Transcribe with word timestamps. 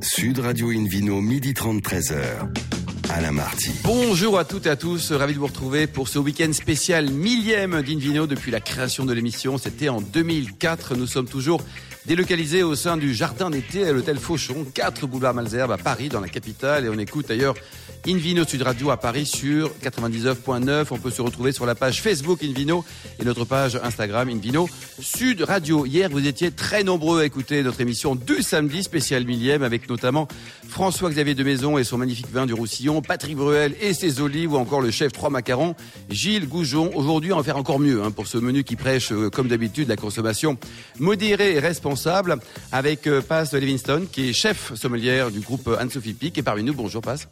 Sud 0.00 0.38
Radio 0.38 0.70
Invino, 0.70 1.20
midi 1.20 1.54
30, 1.54 1.82
13h. 1.82 2.16
Alain 3.10 3.32
Marty. 3.32 3.70
Bonjour 3.82 4.38
à 4.38 4.44
toutes 4.44 4.66
et 4.66 4.70
à 4.70 4.76
tous, 4.76 5.12
ravi 5.12 5.34
de 5.34 5.38
vous 5.38 5.46
retrouver 5.46 5.86
pour 5.86 6.08
ce 6.08 6.18
week-end 6.18 6.52
spécial 6.52 7.10
millième 7.10 7.82
d'Invino 7.82 8.26
depuis 8.26 8.50
la 8.50 8.60
création 8.60 9.04
de 9.04 9.12
l'émission. 9.12 9.58
C'était 9.58 9.88
en 9.88 10.00
2004. 10.00 10.94
Nous 10.94 11.06
sommes 11.06 11.26
toujours 11.26 11.62
délocalisés 12.06 12.62
au 12.62 12.74
sein 12.74 12.96
du 12.96 13.14
jardin 13.14 13.50
d'été 13.50 13.86
à 13.86 13.92
l'hôtel 13.92 14.18
Fauchon, 14.18 14.66
4 14.72 15.06
boulevard 15.06 15.34
Malzerbe 15.34 15.72
à 15.72 15.78
Paris, 15.78 16.08
dans 16.08 16.20
la 16.20 16.28
capitale. 16.28 16.84
Et 16.84 16.88
on 16.88 16.98
écoute 16.98 17.26
d'ailleurs 17.28 17.54
Invino 18.06 18.44
Sud 18.44 18.62
Radio 18.62 18.90
à 18.90 18.96
Paris 18.96 19.26
sur 19.26 19.70
99.9. 19.82 20.86
On 20.90 20.98
peut 20.98 21.10
se 21.10 21.22
retrouver 21.22 21.52
sur 21.52 21.66
la 21.66 21.74
page 21.74 22.00
Facebook 22.02 22.42
Invino 22.42 22.84
et 23.20 23.24
notre 23.24 23.44
page 23.44 23.78
Instagram 23.82 24.28
Invino 24.28 24.68
Sud 25.00 25.42
Radio. 25.42 25.86
Hier, 25.86 26.08
vous 26.10 26.26
étiez 26.26 26.50
très 26.50 26.84
nombreux 26.84 27.20
à 27.20 27.24
écouter 27.24 27.62
notre 27.62 27.80
émission 27.80 28.14
du 28.14 28.42
samedi 28.42 28.82
spécial 28.82 29.24
millième 29.24 29.62
avec 29.62 29.88
notamment 29.88 30.28
François-Xavier 30.68 31.34
de 31.34 31.44
Maison 31.44 31.78
et 31.78 31.84
son 31.84 31.98
magnifique 31.98 32.30
vin 32.32 32.46
du 32.46 32.54
Roussillon, 32.54 33.02
Patrick 33.02 33.36
Bruel 33.36 33.74
et 33.80 33.94
ses 33.94 34.20
olives 34.20 34.52
ou 34.52 34.56
encore 34.56 34.80
le 34.80 34.90
chef 34.90 35.12
Trois 35.12 35.30
Macarons, 35.30 35.74
Gilles 36.10 36.48
Goujon. 36.48 36.90
Aujourd'hui, 36.94 37.32
on 37.32 37.36
va 37.36 37.42
faire 37.42 37.56
encore 37.56 37.78
mieux 37.78 38.02
hein, 38.02 38.10
pour 38.10 38.26
ce 38.26 38.38
menu 38.38 38.64
qui 38.64 38.76
prêche, 38.76 39.12
euh, 39.12 39.30
comme 39.30 39.48
d'habitude, 39.48 39.88
la 39.88 39.96
consommation 39.96 40.58
modérée 40.98 41.54
et 41.54 41.60
responsable 41.60 42.36
avec 42.72 43.06
euh, 43.06 43.20
Paz 43.20 43.52
Livingston 43.52 44.06
qui 44.10 44.30
est 44.30 44.32
chef 44.32 44.74
sommelière 44.74 45.30
du 45.30 45.40
groupe 45.40 45.68
Anne-Sophie 45.78 46.14
Pic 46.14 46.38
et 46.38 46.42
parmi 46.42 46.62
nous. 46.62 46.74
Bonjour 46.74 47.02
Paz. 47.02 47.28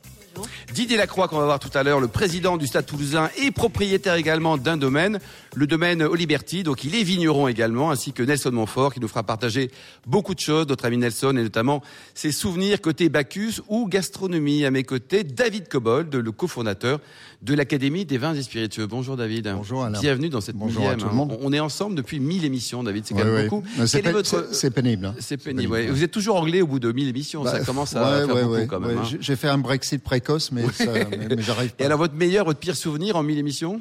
Didier 0.72 0.96
Lacroix, 0.96 1.28
qu'on 1.28 1.38
va 1.38 1.44
voir 1.44 1.58
tout 1.58 1.70
à 1.74 1.82
l'heure, 1.82 2.00
le 2.00 2.08
président 2.08 2.56
du 2.56 2.66
Stade 2.66 2.86
toulousain 2.86 3.30
et 3.42 3.50
propriétaire 3.50 4.14
également 4.14 4.56
d'un 4.58 4.76
domaine, 4.76 5.18
le 5.54 5.66
domaine 5.66 6.02
Oliberti. 6.02 6.62
Donc 6.62 6.84
il 6.84 6.94
est 6.94 7.02
vigneron 7.02 7.48
également, 7.48 7.90
ainsi 7.90 8.12
que 8.12 8.22
Nelson 8.22 8.50
Montfort, 8.52 8.92
qui 8.94 9.00
nous 9.00 9.08
fera 9.08 9.22
partager 9.22 9.70
beaucoup 10.06 10.34
de 10.34 10.40
choses, 10.40 10.66
notre 10.68 10.84
ami 10.84 10.96
Nelson, 10.98 11.30
et 11.36 11.42
notamment 11.42 11.82
ses 12.14 12.32
souvenirs 12.32 12.80
côté 12.80 13.08
Bacchus 13.08 13.60
ou 13.68 13.86
gastronomie. 13.88 14.64
À 14.64 14.70
mes 14.70 14.82
côtés, 14.84 15.24
David 15.24 15.68
Cobold, 15.68 16.14
le 16.14 16.32
cofondateur 16.32 17.00
de 17.42 17.54
l'Académie 17.54 18.04
des 18.04 18.18
vins 18.18 18.34
et 18.34 18.42
spiritueux. 18.42 18.86
Bonjour 18.86 19.16
David. 19.16 19.52
Bonjour 19.54 19.84
Alain. 19.84 20.00
Bienvenue 20.00 20.28
dans 20.28 20.40
cette 20.40 20.56
Bonjour 20.56 20.80
millième. 20.82 20.98
à 20.98 21.02
tout 21.02 21.08
le 21.08 21.14
monde. 21.14 21.38
On 21.42 21.52
est 21.52 21.60
ensemble 21.60 21.94
depuis 21.94 22.18
1000 22.18 22.44
émissions, 22.44 22.82
David. 22.82 23.04
C'est 23.06 23.14
quand 23.14 23.20
Ouais, 23.20 23.26
même 23.26 23.34
ouais. 23.34 23.48
beaucoup. 23.48 23.62
C'est 23.86 24.02
pe- 24.02 24.10
votre- 24.10 24.70
pénible. 24.70 25.06
hein. 25.06 25.14
C'est 25.20 25.36
pénible. 25.36 25.70
ouais. 25.72 25.86
Vous 25.88 26.02
êtes 26.02 26.10
toujours 26.10 26.36
anglais 26.36 26.62
au 26.62 26.66
bout 26.66 26.78
de 26.80 26.90
1000 26.90 27.08
émissions. 27.08 27.44
ça 27.44 27.52
Bah, 27.58 27.64
commence 27.64 27.94
à 27.94 28.26
faire 28.26 28.46
beaucoup 28.46 28.66
quand 28.66 28.80
même. 28.80 28.98
hein. 28.98 29.02
J'ai 29.20 29.36
fait 29.36 29.48
un 29.48 29.58
Brexit 29.58 30.02
précoce, 30.02 30.45
mais, 30.52 30.62
ça- 30.72 30.84
mais- 31.10 31.28
mais 31.36 31.42
j'arrive 31.42 31.72
pas. 31.74 31.82
Et 31.84 31.86
alors 31.86 31.98
votre 31.98 32.14
meilleur, 32.14 32.44
votre 32.44 32.58
pire 32.60 32.76
souvenir 32.76 33.16
en 33.16 33.22
1000 33.22 33.38
émissions? 33.38 33.80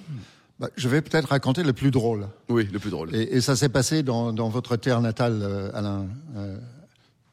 Bah, 0.59 0.69
je 0.77 0.87
vais 0.87 1.01
peut-être 1.01 1.29
raconter 1.29 1.63
le 1.63 1.73
plus 1.73 1.91
drôle. 1.91 2.27
Oui, 2.49 2.67
le 2.71 2.79
plus 2.79 2.89
drôle. 2.89 3.13
Et, 3.13 3.35
et 3.37 3.41
ça 3.41 3.55
s'est 3.57 3.67
passé 3.69 4.03
dans, 4.03 4.31
dans 4.31 4.47
votre 4.49 4.77
terre 4.77 5.01
natale, 5.01 5.39
euh, 5.43 5.69
Alain. 5.73 6.05
euh, 6.37 6.57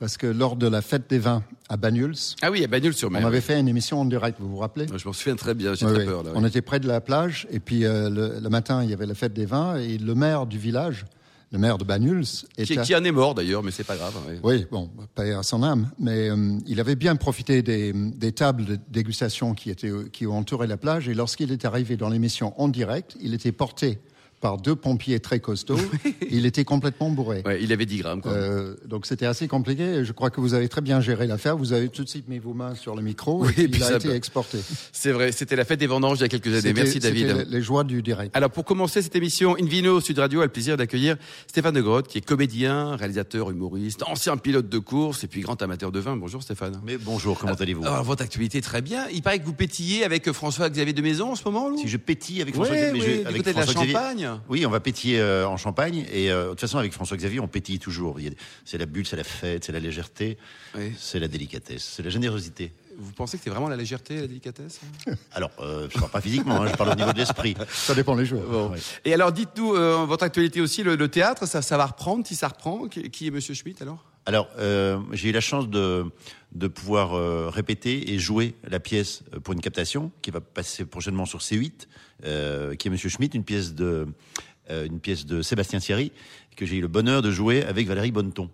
parce 0.00 0.16
que 0.16 0.26
lors 0.26 0.56
de 0.56 0.66
la 0.66 0.82
fête 0.82 1.08
des 1.08 1.20
vins 1.20 1.44
à 1.68 1.76
Banyuls, 1.76 2.16
Ah 2.42 2.50
oui, 2.50 2.64
à 2.64 2.66
Bagnols 2.66 2.92
sur 2.94 3.06
on 3.06 3.12
mer. 3.12 3.24
avait 3.24 3.40
fait 3.40 3.60
une 3.60 3.68
émission 3.68 4.00
en 4.00 4.04
direct, 4.04 4.38
vous 4.40 4.48
vous 4.48 4.56
rappelez? 4.56 4.86
Je 4.96 5.06
m'en 5.06 5.12
souviens 5.12 5.36
très 5.36 5.54
bien, 5.54 5.74
j'ai 5.74 5.86
très 5.86 6.04
peur 6.04 6.24
là. 6.24 6.30
On 6.34 6.44
était 6.44 6.62
près 6.62 6.80
de 6.80 6.88
la 6.88 7.00
plage, 7.00 7.46
et 7.52 7.60
puis 7.60 7.84
euh, 7.84 8.10
le, 8.10 8.40
le 8.40 8.48
matin, 8.48 8.82
il 8.82 8.90
y 8.90 8.92
avait 8.92 9.06
la 9.06 9.14
fête 9.14 9.32
des 9.32 9.46
vins, 9.46 9.76
et 9.76 9.98
le 9.98 10.14
maire 10.16 10.46
du 10.46 10.58
village, 10.58 11.04
le 11.52 11.58
maire 11.58 11.76
de 11.78 11.84
Banyuls, 11.84 12.24
Qui, 12.56 12.76
qui 12.78 12.96
en 12.96 13.04
est 13.04 13.12
mort 13.12 13.34
d'ailleurs, 13.34 13.62
mais 13.62 13.70
c'est 13.70 13.84
pas 13.84 13.96
grave. 13.96 14.14
oui. 14.26 14.38
Oui, 14.42 14.66
bon, 14.70 14.88
pas 15.14 15.24
à 15.38 15.42
son 15.42 15.62
âme, 15.62 15.90
mais 15.98 16.30
euh, 16.30 16.58
il 16.66 16.80
avait 16.80 16.96
bien 16.96 17.14
profité 17.14 17.62
des, 17.62 17.92
des 17.92 18.32
tables 18.32 18.64
de 18.64 18.78
dégustation 18.88 19.54
qui, 19.54 19.70
étaient, 19.70 19.92
qui 20.12 20.26
ont 20.26 20.38
entouré 20.38 20.66
la 20.66 20.78
plage. 20.78 21.08
Et 21.08 21.14
lorsqu'il 21.14 21.52
est 21.52 21.64
arrivé 21.66 21.96
dans 21.98 22.08
l'émission 22.08 22.58
en 22.60 22.68
direct, 22.68 23.16
il 23.20 23.34
était 23.34 23.52
porté 23.52 23.98
par 24.42 24.58
deux 24.58 24.76
pompiers 24.76 25.20
très 25.20 25.40
costauds. 25.40 25.78
il 26.30 26.44
était 26.44 26.64
complètement 26.64 27.08
bourré. 27.10 27.42
Ouais, 27.46 27.62
il 27.62 27.72
avait 27.72 27.86
10 27.86 27.98
grammes. 27.98 28.20
Quoi. 28.20 28.32
Euh, 28.32 28.74
donc 28.86 29.06
c'était 29.06 29.24
assez 29.24 29.46
compliqué. 29.48 30.04
Je 30.04 30.12
crois 30.12 30.30
que 30.30 30.40
vous 30.40 30.52
avez 30.52 30.68
très 30.68 30.80
bien 30.82 31.00
géré 31.00 31.26
l'affaire. 31.26 31.56
Vous 31.56 31.72
avez 31.72 31.88
tout 31.88 32.02
de 32.04 32.08
suite 32.08 32.28
mis 32.28 32.38
vos 32.40 32.52
mains 32.52 32.74
sur 32.74 32.94
le 32.96 33.02
micro 33.02 33.44
Oui, 33.44 33.50
et 33.50 33.52
puis 33.54 33.68
puis 33.68 33.80
il 33.80 33.84
a 33.84 33.96
été 33.96 34.08
peut- 34.08 34.14
exporté. 34.14 34.58
C'est 34.92 35.12
vrai, 35.12 35.30
c'était 35.32 35.56
la 35.56 35.64
fête 35.64 35.78
des 35.80 35.86
vendanges 35.86 36.18
il 36.18 36.22
y 36.22 36.24
a 36.24 36.28
quelques 36.28 36.48
années. 36.54 36.72
Merci 36.74 36.98
David. 36.98 37.46
les 37.48 37.62
joies 37.62 37.84
du 37.84 38.02
direct. 38.02 38.36
Alors 38.36 38.50
pour 38.50 38.64
commencer 38.64 39.00
cette 39.00 39.14
émission, 39.16 39.56
Invino 39.58 40.00
Sud 40.00 40.18
Radio 40.18 40.40
a 40.40 40.44
le 40.44 40.50
plaisir 40.50 40.76
d'accueillir 40.76 41.16
Stéphane 41.46 41.74
de 41.74 41.80
Grotte, 41.80 42.08
qui 42.08 42.18
est 42.18 42.22
comédien, 42.26 42.96
réalisateur, 42.96 43.50
humoriste, 43.50 44.02
ancien 44.08 44.36
pilote 44.36 44.68
de 44.68 44.78
course 44.78 45.22
et 45.22 45.28
puis 45.28 45.40
grand 45.42 45.62
amateur 45.62 45.92
de 45.92 46.00
vin. 46.00 46.16
Bonjour 46.16 46.42
Stéphane. 46.42 46.80
Mais 46.84 46.98
bonjour, 46.98 47.38
comment 47.38 47.54
allez-vous? 47.54 47.84
Alors 47.84 48.02
votre 48.02 48.22
actualité 48.24 48.60
très 48.60 48.82
bien. 48.82 49.06
Il 49.14 49.22
paraît 49.22 49.38
que 49.38 49.46
vous 49.46 49.52
pétillez 49.54 50.04
avec 50.04 50.30
François-Xavier 50.32 50.92
de 50.92 51.02
Maison 51.02 51.30
en 51.30 51.36
ce 51.36 51.44
moment. 51.44 51.68
Lou 51.68 51.78
Si 51.78 51.86
je 51.88 51.96
pétille 51.96 52.42
avec 52.42 52.56
Ouais, 52.56 52.64
François 52.66 52.76
Xavier, 52.76 53.18
ouais, 53.20 53.26
avec 53.26 53.42
de 53.44 53.50
la 53.52 53.64
Xavier- 53.64 53.92
Champagne. 53.92 54.28
Oui, 54.48 54.64
on 54.66 54.70
va 54.70 54.80
pétiller 54.80 55.20
euh, 55.20 55.46
en 55.46 55.56
Champagne 55.56 56.06
et 56.12 56.30
euh, 56.30 56.44
de 56.44 56.50
toute 56.50 56.60
façon 56.60 56.78
avec 56.78 56.92
François 56.92 57.16
Xavier, 57.16 57.40
on 57.40 57.48
pétille 57.48 57.78
toujours. 57.78 58.18
C'est 58.64 58.78
la 58.78 58.86
bulle, 58.86 59.06
c'est 59.06 59.16
la 59.16 59.24
fête, 59.24 59.64
c'est 59.64 59.72
la 59.72 59.80
légèreté, 59.80 60.38
Oui. 60.76 60.92
c'est 60.98 61.18
la 61.18 61.28
délicatesse, 61.28 61.82
c'est 61.96 62.02
la 62.02 62.10
générosité. 62.10 62.72
Vous 62.98 63.12
pensez 63.12 63.38
que 63.38 63.44
c'est 63.44 63.50
vraiment 63.50 63.68
la 63.68 63.76
légèreté, 63.76 64.16
la 64.20 64.26
délicatesse 64.26 64.80
Alors, 65.32 65.50
euh, 65.60 65.88
je 65.92 65.98
parle 65.98 66.10
pas 66.10 66.20
physiquement, 66.20 66.60
hein, 66.62 66.66
je 66.70 66.76
parle 66.76 66.90
au 66.90 66.94
niveau 66.94 67.12
de 67.12 67.18
l'esprit. 67.18 67.56
Ça 67.70 67.94
dépend 67.94 68.14
des 68.16 68.26
jours. 68.26 68.42
Bon. 68.42 68.68
Ouais. 68.70 68.78
Et 69.06 69.14
alors 69.14 69.32
dites-nous, 69.32 69.74
euh, 69.74 70.04
votre 70.04 70.24
actualité 70.24 70.60
aussi, 70.60 70.82
le, 70.82 70.94
le 70.96 71.08
théâtre, 71.08 71.46
ça, 71.48 71.62
ça 71.62 71.76
va 71.78 71.86
reprendre, 71.86 72.26
si 72.26 72.34
ça 72.36 72.48
reprend. 72.48 72.88
Qui, 72.88 73.10
qui 73.10 73.28
est 73.28 73.30
Monsieur 73.30 73.54
Schmitt 73.54 73.80
alors? 73.80 74.04
Alors, 74.24 74.48
euh, 74.58 75.00
j'ai 75.12 75.30
eu 75.30 75.32
la 75.32 75.40
chance 75.40 75.68
de, 75.68 76.06
de 76.54 76.68
pouvoir 76.68 77.14
euh, 77.14 77.48
répéter 77.48 78.12
et 78.12 78.18
jouer 78.18 78.54
la 78.68 78.78
pièce 78.78 79.24
euh, 79.34 79.40
pour 79.40 79.54
une 79.54 79.60
captation 79.60 80.12
qui 80.22 80.30
va 80.30 80.40
passer 80.40 80.84
prochainement 80.84 81.24
sur 81.26 81.40
C8, 81.40 81.88
euh, 82.24 82.74
qui 82.76 82.88
est 82.88 82.90
Monsieur 82.90 83.08
Schmitt, 83.08 83.34
une 83.34 83.44
pièce 83.44 83.74
de, 83.74 84.06
une 84.70 85.00
pièce 85.00 85.26
de 85.26 85.42
Sébastien 85.42 85.80
Thierry 85.80 86.12
que 86.56 86.66
j'ai 86.66 86.76
eu 86.76 86.80
le 86.80 86.88
bonheur 86.88 87.20
de 87.20 87.30
jouer 87.30 87.64
avec 87.64 87.86
Valérie 87.88 88.12
Bonneton. 88.12 88.48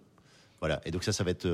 Voilà. 0.61 0.81
Et 0.85 0.91
donc 0.91 1.05
ça, 1.05 1.13
ça 1.13 1.23
va 1.23 1.31
être 1.31 1.47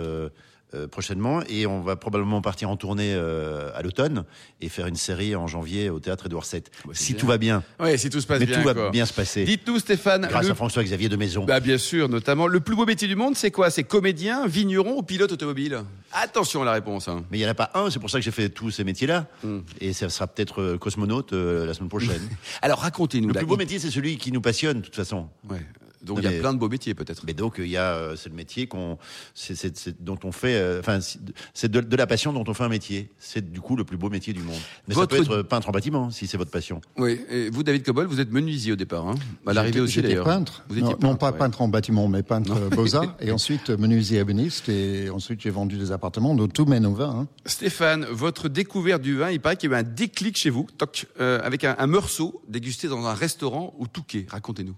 prochainement 0.90 1.40
et 1.48 1.66
on 1.66 1.80
va 1.82 1.94
probablement 1.96 2.40
partir 2.42 2.68
en 2.68 2.76
tournée 2.76 3.12
euh, 3.14 3.70
à 3.74 3.82
l'automne 3.82 4.24
et 4.60 4.68
faire 4.68 4.86
une 4.88 4.96
série 4.96 5.36
en 5.36 5.46
janvier 5.46 5.88
au 5.90 6.00
théâtre 6.00 6.26
Édouard 6.26 6.44
VII. 6.50 6.62
si 6.92 7.12
bien. 7.12 7.20
tout 7.20 7.26
va 7.26 7.38
bien, 7.38 7.62
Oui, 7.78 7.98
si 7.98 8.10
tout 8.10 8.20
se 8.20 8.26
passe 8.26 8.40
mais 8.40 8.46
bien. 8.46 8.58
tout 8.60 8.64
va 8.68 8.90
bien 8.90 9.06
se 9.06 9.12
passer. 9.12 9.44
Dites-nous 9.44 9.78
Stéphane, 9.78 10.26
Grâce 10.28 10.46
le- 10.46 10.50
à 10.52 10.54
François-Xavier 10.54 11.08
de 11.08 11.16
Maison. 11.16 11.44
Bah 11.44 11.60
bien 11.60 11.78
sûr, 11.78 12.08
notamment. 12.08 12.46
Le 12.48 12.60
plus 12.60 12.74
beau 12.74 12.86
métier 12.86 13.06
du 13.06 13.14
monde, 13.16 13.36
c'est 13.36 13.50
quoi? 13.50 13.70
C'est 13.70 13.84
comédien, 13.84 14.46
vigneron 14.46 14.96
ou 14.98 15.02
pilote 15.02 15.30
automobile? 15.32 15.78
Attention 16.12 16.62
à 16.62 16.64
la 16.64 16.72
réponse. 16.72 17.06
hein. 17.08 17.24
Mais 17.30 17.38
il 17.38 17.40
n'y 17.42 17.46
en 17.46 17.50
a 17.50 17.54
pas 17.54 17.70
un, 17.74 17.90
c'est 17.90 17.98
pour 18.00 18.10
ça 18.10 18.18
que 18.18 18.24
j'ai 18.24 18.30
fait 18.30 18.48
tous 18.48 18.70
ces 18.70 18.84
métiers-là. 18.84 19.26
Hmm. 19.42 19.60
Et 19.80 19.92
ça 19.92 20.08
sera 20.08 20.26
peut-être 20.26 20.60
euh, 20.60 20.78
cosmonaute 20.78 21.32
euh, 21.32 21.66
la 21.66 21.74
semaine 21.74 21.88
prochaine. 21.88 22.20
Alors 22.62 22.80
racontez-nous. 22.80 23.28
le 23.28 23.34
là, 23.34 23.40
plus 23.40 23.46
beau 23.46 23.54
il- 23.54 23.58
métier, 23.58 23.78
c'est 23.78 23.90
celui 23.90 24.16
qui 24.18 24.32
nous 24.32 24.40
passionne, 24.40 24.78
de 24.80 24.84
toute 24.84 24.96
façon. 24.96 25.28
Ouais. 25.48 25.58
Donc 26.04 26.18
il 26.18 26.24
y 26.24 26.26
a 26.26 26.30
mais- 26.30 26.38
plein 26.40 26.52
de 26.52 26.58
beaux 26.58 26.68
métiers 26.68 26.94
peut-être. 26.94 27.22
Mais 27.26 27.32
donc, 27.34 27.54
il 27.58 27.66
y 27.68 27.76
a, 27.76 27.94
euh, 27.94 28.16
c'est 28.16 28.28
le 28.28 28.34
métier 28.34 28.66
qu'on, 28.66 28.98
c'est, 29.34 30.02
dont 30.02 30.18
on 30.24 30.32
fait, 30.32 30.54
euh, 30.56 30.80
enfin, 30.80 31.00
c'est- 31.00 31.68
de, 31.68 31.80
de 31.80 31.96
la 31.96 32.06
passion 32.06 32.32
dont 32.32 32.44
on 32.46 32.54
fait 32.54 32.64
un 32.64 32.68
métier. 32.68 33.10
C'est 33.18 33.50
du 33.52 33.60
coup 33.60 33.76
le 33.76 33.84
plus 33.84 33.96
beau 33.96 34.10
métier 34.10 34.32
du 34.32 34.40
monde. 34.42 34.56
Mais 34.88 34.94
Votre- 34.94 35.16
ça 35.16 35.22
peut 35.24 35.38
être 35.38 35.42
peintre 35.42 35.68
en 35.68 35.72
bâtiment, 35.72 36.10
si 36.10 36.26
c'est 36.26 36.36
votre 36.36 36.50
passion. 36.50 36.80
Oui. 36.98 37.20
Et 37.30 37.50
vous, 37.50 37.62
David 37.62 37.84
Cobol, 37.84 38.06
vous 38.06 38.20
êtes 38.20 38.30
menuisier 38.32 38.72
au 38.72 38.76
départ. 38.76 39.08
Hein 39.08 39.14
à 39.46 39.52
l'arrivée 39.52 39.80
aussi 39.80 39.94
J'étais 39.94 40.08
d'ailleurs. 40.08 40.24
peintre. 40.26 40.64
Vous 40.68 40.78
étiez 40.78 40.90
non, 40.94 40.98
non, 41.10 41.16
pas 41.16 41.32
ouais. 41.32 41.38
peintre 41.38 41.62
en 41.62 41.68
bâtiment, 41.68 42.08
mais 42.08 42.22
peintre 42.22 42.52
euh, 42.54 42.68
beaux-arts. 42.70 43.16
et 43.20 43.30
ensuite 43.30 43.70
euh, 43.70 43.76
menuisier 43.76 44.18
ébéniste. 44.20 44.68
Et 44.68 45.10
ensuite, 45.10 45.40
j'ai 45.40 45.50
vendu 45.50 45.76
des 45.78 45.92
appartements. 45.92 46.34
Donc, 46.34 46.52
tout 46.52 46.64
mène 46.66 46.86
au 46.86 46.92
vin. 46.94 47.10
hein. 47.20 47.28
Stéphane, 47.46 48.04
votre 48.10 48.48
découverte 48.48 49.02
du 49.02 49.16
vin, 49.16 49.30
il 49.30 49.40
paraît 49.40 49.56
qu'il 49.56 49.70
y 49.70 49.74
a 49.74 49.76
eu 49.76 49.80
un 49.80 49.82
déclic 49.82 50.36
chez 50.36 50.50
vous, 50.50 50.66
toc, 50.78 51.06
euh, 51.20 51.40
avec 51.42 51.64
un, 51.64 51.74
un 51.78 51.86
meursault 51.86 52.42
dégusté 52.48 52.88
dans 52.88 53.04
un 53.06 53.14
restaurant 53.14 53.74
au 53.78 53.86
Touquet. 53.86 54.26
Racontez-nous. 54.28 54.74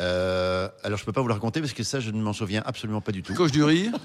Euh, 0.00 0.68
alors, 0.84 0.96
je 0.98 1.04
peux 1.04 1.12
pas 1.12 1.20
vous 1.20 1.26
le 1.28 1.34
raconter 1.34 1.60
parce 1.60 1.72
que 1.72 1.82
ça, 1.82 1.98
je 1.98 2.10
ne 2.12 2.20
m'en 2.22 2.32
souviens 2.32 2.62
absolument 2.64 3.00
pas 3.00 3.10
du 3.12 3.22
tout. 3.22 3.34
Coche 3.34 3.50
du 3.52 3.64
riz. 3.64 3.90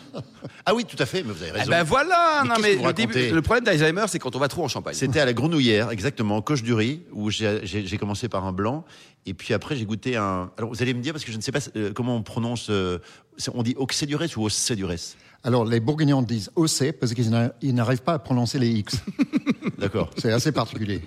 Ah 0.66 0.74
oui, 0.74 0.86
tout 0.86 0.96
à 1.00 1.06
fait, 1.06 1.24
mais 1.24 1.34
vous 1.34 1.42
avez 1.44 1.52
Eh 1.56 1.60
raison. 1.60 1.72
ben 1.72 1.84
voilà. 1.84 2.44
Mais 2.44 2.48
non 2.50 2.56
qu'est-ce 2.56 2.62
mais 2.68 2.74
que 2.76 2.80
vous 2.80 2.88
le, 2.88 2.94
début- 2.94 3.14
racontez 3.14 3.32
le 3.32 3.42
problème 3.42 3.64
d'Alzheimer, 3.66 4.06
c'est 4.08 4.18
quand 4.20 4.34
on 4.36 4.40
va 4.40 4.48
trop 4.48 4.64
en 4.64 4.70
Champagne. 4.70 4.94
C'était 4.94 5.20
à 5.20 5.26
la 5.26 5.34
Grenouillère, 5.34 5.92
exactement, 5.92 6.42
Coche 6.42 6.64
du 6.64 6.74
Riz, 6.74 7.02
où 7.12 7.30
j'ai 7.30 7.98
commencé 8.00 8.30
par 8.30 8.46
un 8.46 8.54
blanc, 8.54 8.86
et 9.26 9.34
puis 9.34 9.54
après 9.54 9.76
j'ai 9.76 9.84
goûté 9.86 10.16
un. 10.16 10.52
Alors 10.58 10.70
vous 10.70 10.82
allez 10.82 10.94
me 10.94 11.02
dire 11.02 11.12
parce 11.12 11.26
que 11.26 11.34
je 11.34 11.38
ne 11.38 11.42
sais 11.42 11.52
pas 11.52 11.60
euh, 11.76 11.92
comment 11.94 12.16
on 12.16 12.24
prononce. 12.24 12.68
euh, 12.70 13.00
on 13.54 13.62
dit 13.62 13.74
Oxédurès 13.78 14.38
ou 14.38 14.46
Oxédurès 14.46 15.18
Alors, 15.44 15.66
les 15.66 15.82
Bourguignons 15.82 16.22
disent 16.22 16.50
OC 16.56 16.94
parce 16.94 17.14
qu'ils 17.14 17.30
n'a- 17.30 17.52
ils 17.62 17.76
n'arrivent 17.76 18.04
pas 18.04 18.14
à 18.14 18.20
prononcer 18.20 18.58
les 18.58 18.70
X. 18.70 18.96
D'accord. 19.80 20.12
C'est 20.18 20.32
assez 20.32 20.54
particulier. 20.54 21.02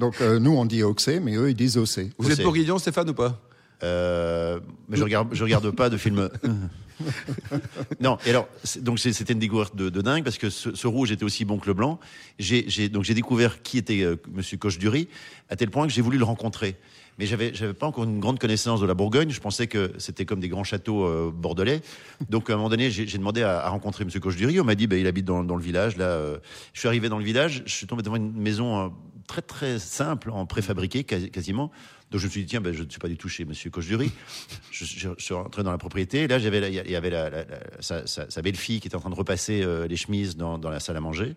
Donc, 0.00 0.18
euh, 0.22 0.38
nous, 0.38 0.52
on 0.56 0.64
dit 0.64 0.82
OC, 0.82 1.20
mais 1.22 1.36
eux, 1.36 1.50
ils 1.50 1.54
disent 1.56 1.76
OC. 1.76 2.06
Vous 2.18 2.30
êtes 2.30 2.42
bourguignon, 2.42 2.78
Stéphane, 2.78 3.10
ou 3.10 3.14
pas? 3.14 3.38
Euh, 3.82 4.60
mais 4.88 4.96
je 4.96 5.04
regarde, 5.04 5.28
je 5.32 5.42
regarde 5.44 5.70
pas 5.70 5.88
de 5.90 5.96
film. 5.96 6.28
non. 8.00 8.18
Et 8.26 8.30
alors, 8.30 8.48
donc 8.80 8.98
c'était 8.98 9.32
une 9.32 9.38
découverte 9.38 9.76
de, 9.76 9.88
de 9.88 10.00
dingue 10.00 10.24
parce 10.24 10.38
que 10.38 10.50
ce, 10.50 10.74
ce 10.74 10.86
rouge 10.86 11.12
était 11.12 11.24
aussi 11.24 11.44
bon 11.44 11.58
que 11.58 11.66
le 11.66 11.74
blanc. 11.74 11.98
J'ai, 12.38 12.88
donc 12.88 13.04
j'ai 13.04 13.14
découvert 13.14 13.62
qui 13.62 13.78
était 13.78 14.02
euh, 14.02 14.16
Monsieur 14.32 14.56
Coche-Dury 14.56 15.08
à 15.48 15.56
tel 15.56 15.70
point 15.70 15.86
que 15.86 15.92
j'ai 15.92 16.02
voulu 16.02 16.18
le 16.18 16.24
rencontrer. 16.24 16.76
Mais 17.18 17.26
j'avais, 17.26 17.52
j'avais 17.52 17.74
pas 17.74 17.86
encore 17.86 18.04
une 18.04 18.20
grande 18.20 18.38
connaissance 18.38 18.80
de 18.80 18.86
la 18.86 18.94
Bourgogne. 18.94 19.30
Je 19.30 19.40
pensais 19.40 19.66
que 19.66 19.92
c'était 19.98 20.24
comme 20.24 20.38
des 20.38 20.48
grands 20.48 20.62
châteaux 20.62 21.04
euh, 21.04 21.32
bordelais. 21.34 21.80
Donc 22.30 22.48
à 22.48 22.52
un 22.52 22.56
moment 22.56 22.68
donné, 22.68 22.90
j'ai, 22.92 23.06
demandé 23.06 23.42
à, 23.42 23.58
à 23.60 23.68
rencontrer 23.70 24.04
Monsieur 24.04 24.20
Coche-Dury. 24.20 24.60
On 24.60 24.64
m'a 24.64 24.76
dit, 24.76 24.86
bah, 24.86 24.96
il 24.96 25.06
habite 25.08 25.24
dans, 25.24 25.42
dans 25.42 25.56
le 25.56 25.62
village. 25.62 25.96
Là, 25.96 26.04
euh, 26.06 26.38
je 26.74 26.78
suis 26.80 26.86
arrivé 26.88 27.08
dans 27.08 27.18
le 27.18 27.24
village. 27.24 27.62
Je 27.66 27.72
suis 27.72 27.86
tombé 27.88 28.02
devant 28.04 28.14
une 28.16 28.32
maison 28.32 28.78
euh, 28.84 28.88
très 29.26 29.42
très 29.42 29.80
simple, 29.80 30.30
en 30.30 30.46
préfabriqué 30.46 31.02
quasi- 31.02 31.30
quasiment. 31.30 31.72
Donc 32.10 32.20
je 32.20 32.26
me 32.26 32.30
suis 32.30 32.40
dit, 32.40 32.46
tiens, 32.46 32.60
ben, 32.60 32.72
je 32.72 32.82
ne 32.82 32.90
suis 32.90 32.98
pas 32.98 33.08
du 33.08 33.16
tout 33.16 33.28
chez 33.28 33.44
Monsieur 33.44 33.70
Cochedury. 33.70 34.10
je, 34.70 34.84
je, 34.84 35.08
suis 35.18 35.34
rentré 35.34 35.62
dans 35.62 35.70
la 35.70 35.78
propriété. 35.78 36.26
Là, 36.26 36.38
j'avais, 36.38 36.72
il 36.72 36.90
y 36.90 36.96
avait 36.96 37.46
sa 37.80 38.42
belle-fille 38.42 38.80
qui 38.80 38.88
était 38.88 38.96
en 38.96 39.00
train 39.00 39.10
de 39.10 39.14
repasser 39.14 39.62
euh, 39.62 39.86
les 39.86 39.96
chemises 39.96 40.36
dans, 40.36 40.58
dans 40.58 40.70
la 40.70 40.80
salle 40.80 40.96
à 40.96 41.00
manger 41.00 41.36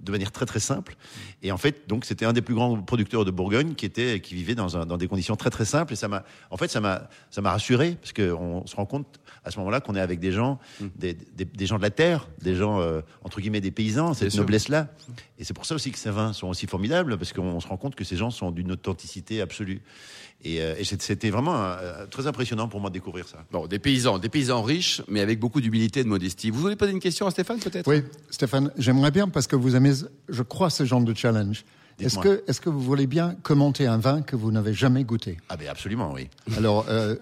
de 0.00 0.10
manière 0.12 0.32
très 0.32 0.44
très 0.44 0.60
simple. 0.60 0.96
Et 1.42 1.50
en 1.52 1.56
fait, 1.56 1.88
donc 1.88 2.04
c'était 2.04 2.24
un 2.26 2.32
des 2.32 2.42
plus 2.42 2.54
grands 2.54 2.76
producteurs 2.82 3.24
de 3.24 3.30
Bourgogne 3.30 3.74
qui 3.74 3.86
était 3.86 4.20
qui 4.20 4.34
vivait 4.34 4.54
dans, 4.54 4.76
un- 4.76 4.84
dans 4.86 4.98
des 4.98 5.08
conditions 5.08 5.36
très 5.36 5.50
très 5.50 5.64
simples. 5.64 5.92
Et 5.92 5.96
ça 5.96 6.08
m'a, 6.08 6.24
en 6.50 6.56
fait, 6.56 6.68
ça 6.68 6.80
m'a 6.80 7.08
ça 7.30 7.40
m'a 7.40 7.52
rassuré 7.52 7.96
parce 8.00 8.12
que 8.12 8.32
on 8.32 8.66
se 8.66 8.76
rend 8.76 8.86
compte 8.86 9.20
à 9.44 9.50
ce 9.50 9.58
moment-là 9.58 9.80
qu'on 9.80 9.94
est 9.94 10.00
avec 10.00 10.20
des 10.20 10.32
gens, 10.32 10.58
des, 10.96 11.14
des, 11.14 11.44
des 11.44 11.66
gens 11.66 11.76
de 11.78 11.82
la 11.82 11.90
terre, 11.90 12.28
des 12.42 12.54
gens 12.54 12.80
euh, 12.80 13.00
entre 13.22 13.40
guillemets 13.40 13.60
des 13.60 13.70
paysans, 13.70 14.14
cette 14.14 14.30
noblesse-là. 14.40 14.88
Et 15.38 15.44
c'est 15.44 15.54
pour 15.54 15.66
ça 15.66 15.74
aussi 15.74 15.90
que 15.90 15.98
ces 15.98 16.10
vins 16.10 16.32
sont 16.32 16.48
aussi 16.48 16.66
formidables 16.66 17.16
parce 17.18 17.32
qu'on 17.32 17.60
se 17.60 17.66
rend 17.68 17.76
compte 17.76 17.94
que 17.94 18.04
ces 18.04 18.16
gens 18.16 18.30
sont 18.30 18.50
d'une 18.50 18.72
authenticité 18.72 19.40
absolue. 19.40 19.80
Et, 20.44 20.60
euh, 20.60 20.74
et 20.78 20.84
c'était 20.84 21.30
vraiment 21.30 21.56
euh, 21.56 22.06
très 22.10 22.26
impressionnant 22.26 22.68
pour 22.68 22.80
moi 22.80 22.90
de 22.90 22.94
découvrir 22.94 23.26
ça. 23.26 23.38
Bon, 23.50 23.66
des 23.66 23.78
paysans, 23.78 24.18
des 24.18 24.28
paysans 24.28 24.62
riches, 24.62 25.00
mais 25.08 25.20
avec 25.20 25.40
beaucoup 25.40 25.60
d'humilité 25.60 26.00
et 26.00 26.04
de 26.04 26.08
modestie. 26.08 26.50
Vous 26.50 26.60
voulez 26.60 26.76
poser 26.76 26.92
une 26.92 27.00
question 27.00 27.26
à 27.26 27.30
Stéphane, 27.30 27.58
peut-être? 27.58 27.88
Oui, 27.88 28.02
Stéphane, 28.30 28.70
j'aimerais 28.76 29.10
bien, 29.10 29.28
parce 29.28 29.46
que 29.46 29.56
vous 29.56 29.74
aimez, 29.74 29.92
je 30.28 30.42
crois, 30.42 30.68
ce 30.68 30.84
genre 30.84 31.00
de 31.00 31.14
challenge. 31.14 31.64
Est-ce 32.00 32.18
que, 32.18 32.42
est-ce 32.48 32.60
que 32.60 32.68
vous 32.68 32.80
voulez 32.80 33.06
bien 33.06 33.36
commenter 33.42 33.86
un 33.86 33.98
vin 33.98 34.20
que 34.22 34.34
vous 34.34 34.50
n'avez 34.50 34.74
jamais 34.74 35.04
goûté? 35.04 35.36
Ah 35.48 35.56
ben 35.56 35.68
absolument, 35.68 36.12
oui. 36.12 36.28
Alors, 36.56 36.86
euh, 36.88 37.14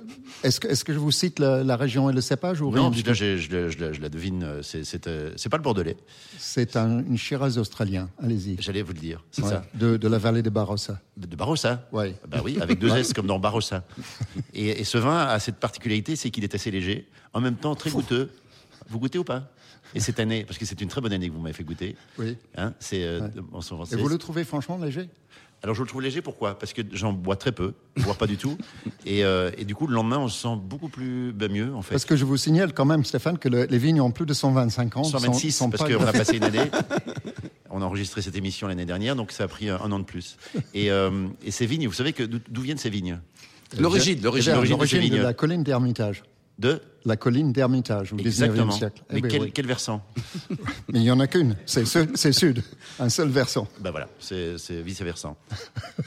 est-ce 0.42 0.60
que, 0.60 0.68
est-ce 0.68 0.84
que 0.84 0.92
je 0.94 0.98
vous 0.98 1.10
cite 1.10 1.38
la, 1.38 1.62
la 1.62 1.76
région 1.76 2.08
et 2.08 2.12
le 2.14 2.20
cépage 2.22 2.60
ou 2.62 2.70
rien 2.70 2.82
Non, 2.84 2.90
parce 2.90 3.02
que 3.02 3.12
je, 3.12 3.36
je, 3.36 3.68
je, 3.68 3.92
je 3.92 4.00
la 4.00 4.08
devine. 4.08 4.42
euh, 4.42 4.62
C'est 4.62 5.06
euh, 5.08 5.34
pas 5.50 5.58
le 5.58 5.62
bordelais. 5.62 5.96
C'est 6.38 6.76
un, 6.76 7.00
une 7.00 7.18
Shiraz 7.18 7.58
australien. 7.58 8.08
Allez-y. 8.22 8.56
J'allais 8.60 8.82
vous 8.82 8.92
le 8.94 8.98
dire. 8.98 9.22
C'est 9.30 9.42
Ouais, 9.42 9.50
ça. 9.50 9.64
de, 9.74 9.96
de 9.98 10.08
la 10.08 10.18
vallée 10.18 10.42
de 10.42 10.50
Barossa. 10.50 10.98
De, 11.18 11.36
Barossa. 11.36 11.86
Ouais. 11.92 12.14
Bah 12.26 12.38
oui, 12.42 12.58
avec 12.60 12.78
deux 12.78 12.94
S 12.96 13.12
comme 13.12 13.26
dans 13.26 13.38
Barossa. 13.38 13.84
Et, 14.54 14.80
et 14.80 14.84
ce 14.84 14.96
vin 14.98 15.18
a 15.26 15.38
cette 15.38 15.56
particularité, 15.56 16.16
c'est 16.16 16.30
qu'il 16.30 16.44
est 16.44 16.54
assez 16.54 16.70
léger, 16.70 17.08
en 17.34 17.40
même 17.40 17.56
temps 17.56 17.74
très 17.74 17.90
goûteux. 17.90 18.30
Vous 18.88 18.98
goûtez 18.98 19.18
ou 19.18 19.24
pas? 19.24 19.50
Et 19.94 20.00
cette 20.00 20.20
année, 20.20 20.44
parce 20.44 20.58
que 20.58 20.64
c'est 20.64 20.80
une 20.80 20.88
très 20.88 21.00
bonne 21.00 21.12
année 21.12 21.28
que 21.28 21.34
vous 21.34 21.40
m'avez 21.40 21.54
fait 21.54 21.64
goûter. 21.64 21.96
Oui. 22.18 22.36
Hein, 22.56 22.72
c'est 22.78 23.02
euh, 23.04 23.20
Ouais. 23.20 23.28
Et 23.92 23.96
vous 23.96 24.08
le 24.08 24.18
trouvez 24.18 24.44
franchement 24.44 24.78
léger? 24.78 25.08
Alors 25.64 25.76
je 25.76 25.82
le 25.82 25.86
trouve 25.86 26.02
léger, 26.02 26.22
pourquoi? 26.22 26.58
Parce 26.58 26.72
que 26.72 26.82
j'en 26.92 27.12
bois 27.12 27.36
très 27.36 27.52
peu, 27.52 27.74
voire 27.96 28.16
pas 28.16 28.26
du 28.26 28.36
tout. 28.36 28.58
Et, 29.06 29.24
euh, 29.24 29.50
et 29.56 29.64
du 29.64 29.74
coup, 29.76 29.86
le 29.86 29.94
lendemain, 29.94 30.18
on 30.18 30.26
se 30.28 30.40
sent 30.42 30.56
beaucoup 30.60 30.88
plus 30.88 31.32
ben, 31.32 31.50
mieux, 31.52 31.72
en 31.74 31.82
fait. 31.82 31.90
Parce 31.94 32.04
que 32.04 32.16
je 32.16 32.24
vous 32.24 32.36
signale 32.36 32.72
quand 32.72 32.84
même, 32.84 33.04
Stéphane, 33.04 33.38
que 33.38 33.48
le- 33.48 33.64
les 33.66 33.78
vignes 33.78 34.00
ont 34.00 34.10
plus 34.10 34.26
de 34.26 34.34
125 34.34 34.96
ans. 34.96 35.04
126, 35.04 35.52
sont, 35.52 35.64
sont 35.66 35.70
parce 35.70 35.84
qu'on 35.92 36.04
a 36.04 36.12
passé 36.12 36.36
une 36.36 36.44
année. 36.44 36.58
On 37.74 37.80
a 37.80 37.86
enregistré 37.86 38.20
cette 38.20 38.36
émission 38.36 38.68
l'année 38.68 38.84
dernière, 38.84 39.16
donc 39.16 39.32
ça 39.32 39.44
a 39.44 39.48
pris 39.48 39.70
un, 39.70 39.76
un 39.80 39.90
an 39.92 39.98
de 39.98 40.04
plus. 40.04 40.36
Et, 40.74 40.90
euh, 40.90 41.26
et 41.42 41.50
ces 41.50 41.64
vignes, 41.64 41.86
vous 41.86 41.94
savez 41.94 42.12
que 42.12 42.22
d'où 42.22 42.60
viennent 42.60 42.76
ces 42.76 42.90
vignes? 42.90 43.18
L'origine, 43.78 44.20
l'origine. 44.22 44.52
de 44.52 45.16
de 45.16 45.22
la 45.22 45.32
colline 45.32 45.62
d'Hermitage. 45.62 46.22
De 46.62 46.80
La 47.04 47.16
colline 47.16 47.52
d'Hermitage, 47.52 48.12
au 48.12 48.16
19e 48.16 48.26
Exactement. 48.26 48.70
siècle. 48.70 49.02
Eh 49.10 49.14
Mais 49.14 49.20
ben 49.22 49.28
quel, 49.30 49.42
oui. 49.42 49.50
quel 49.52 49.66
versant 49.66 50.00
Mais 50.92 51.00
il 51.00 51.02
n'y 51.02 51.10
en 51.10 51.18
a 51.18 51.26
qu'une, 51.26 51.56
c'est 51.66 51.84
sud, 51.84 52.10
c'est 52.16 52.30
sud, 52.32 52.62
un 53.00 53.08
seul 53.08 53.28
versant. 53.30 53.66
Ben 53.80 53.90
voilà, 53.90 54.08
c'est 54.20 54.56
c'est 54.58 54.80
vice-versant. 54.80 55.36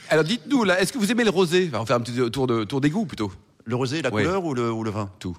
Alors 0.10 0.24
dites-nous, 0.24 0.64
là, 0.64 0.80
est-ce 0.82 0.94
que 0.94 0.98
vous 0.98 1.12
aimez 1.12 1.26
le 1.26 1.30
rosé? 1.30 1.66
Enfin, 1.68 1.78
On 1.78 1.80
va 1.82 1.86
faire 1.86 1.96
un 1.98 2.00
petit 2.00 2.32
tour 2.32 2.48
de 2.48 2.64
tour 2.64 2.80
d'égout 2.80 3.06
plutôt. 3.06 3.32
Le 3.66 3.76
rosé, 3.76 4.02
la 4.02 4.14
Ouais. 4.14 4.24
couleur 4.24 4.46
ou 4.46 4.54
le, 4.54 4.72
ou 4.72 4.84
le 4.84 4.92
vin? 4.92 5.10
Tout. 5.20 5.36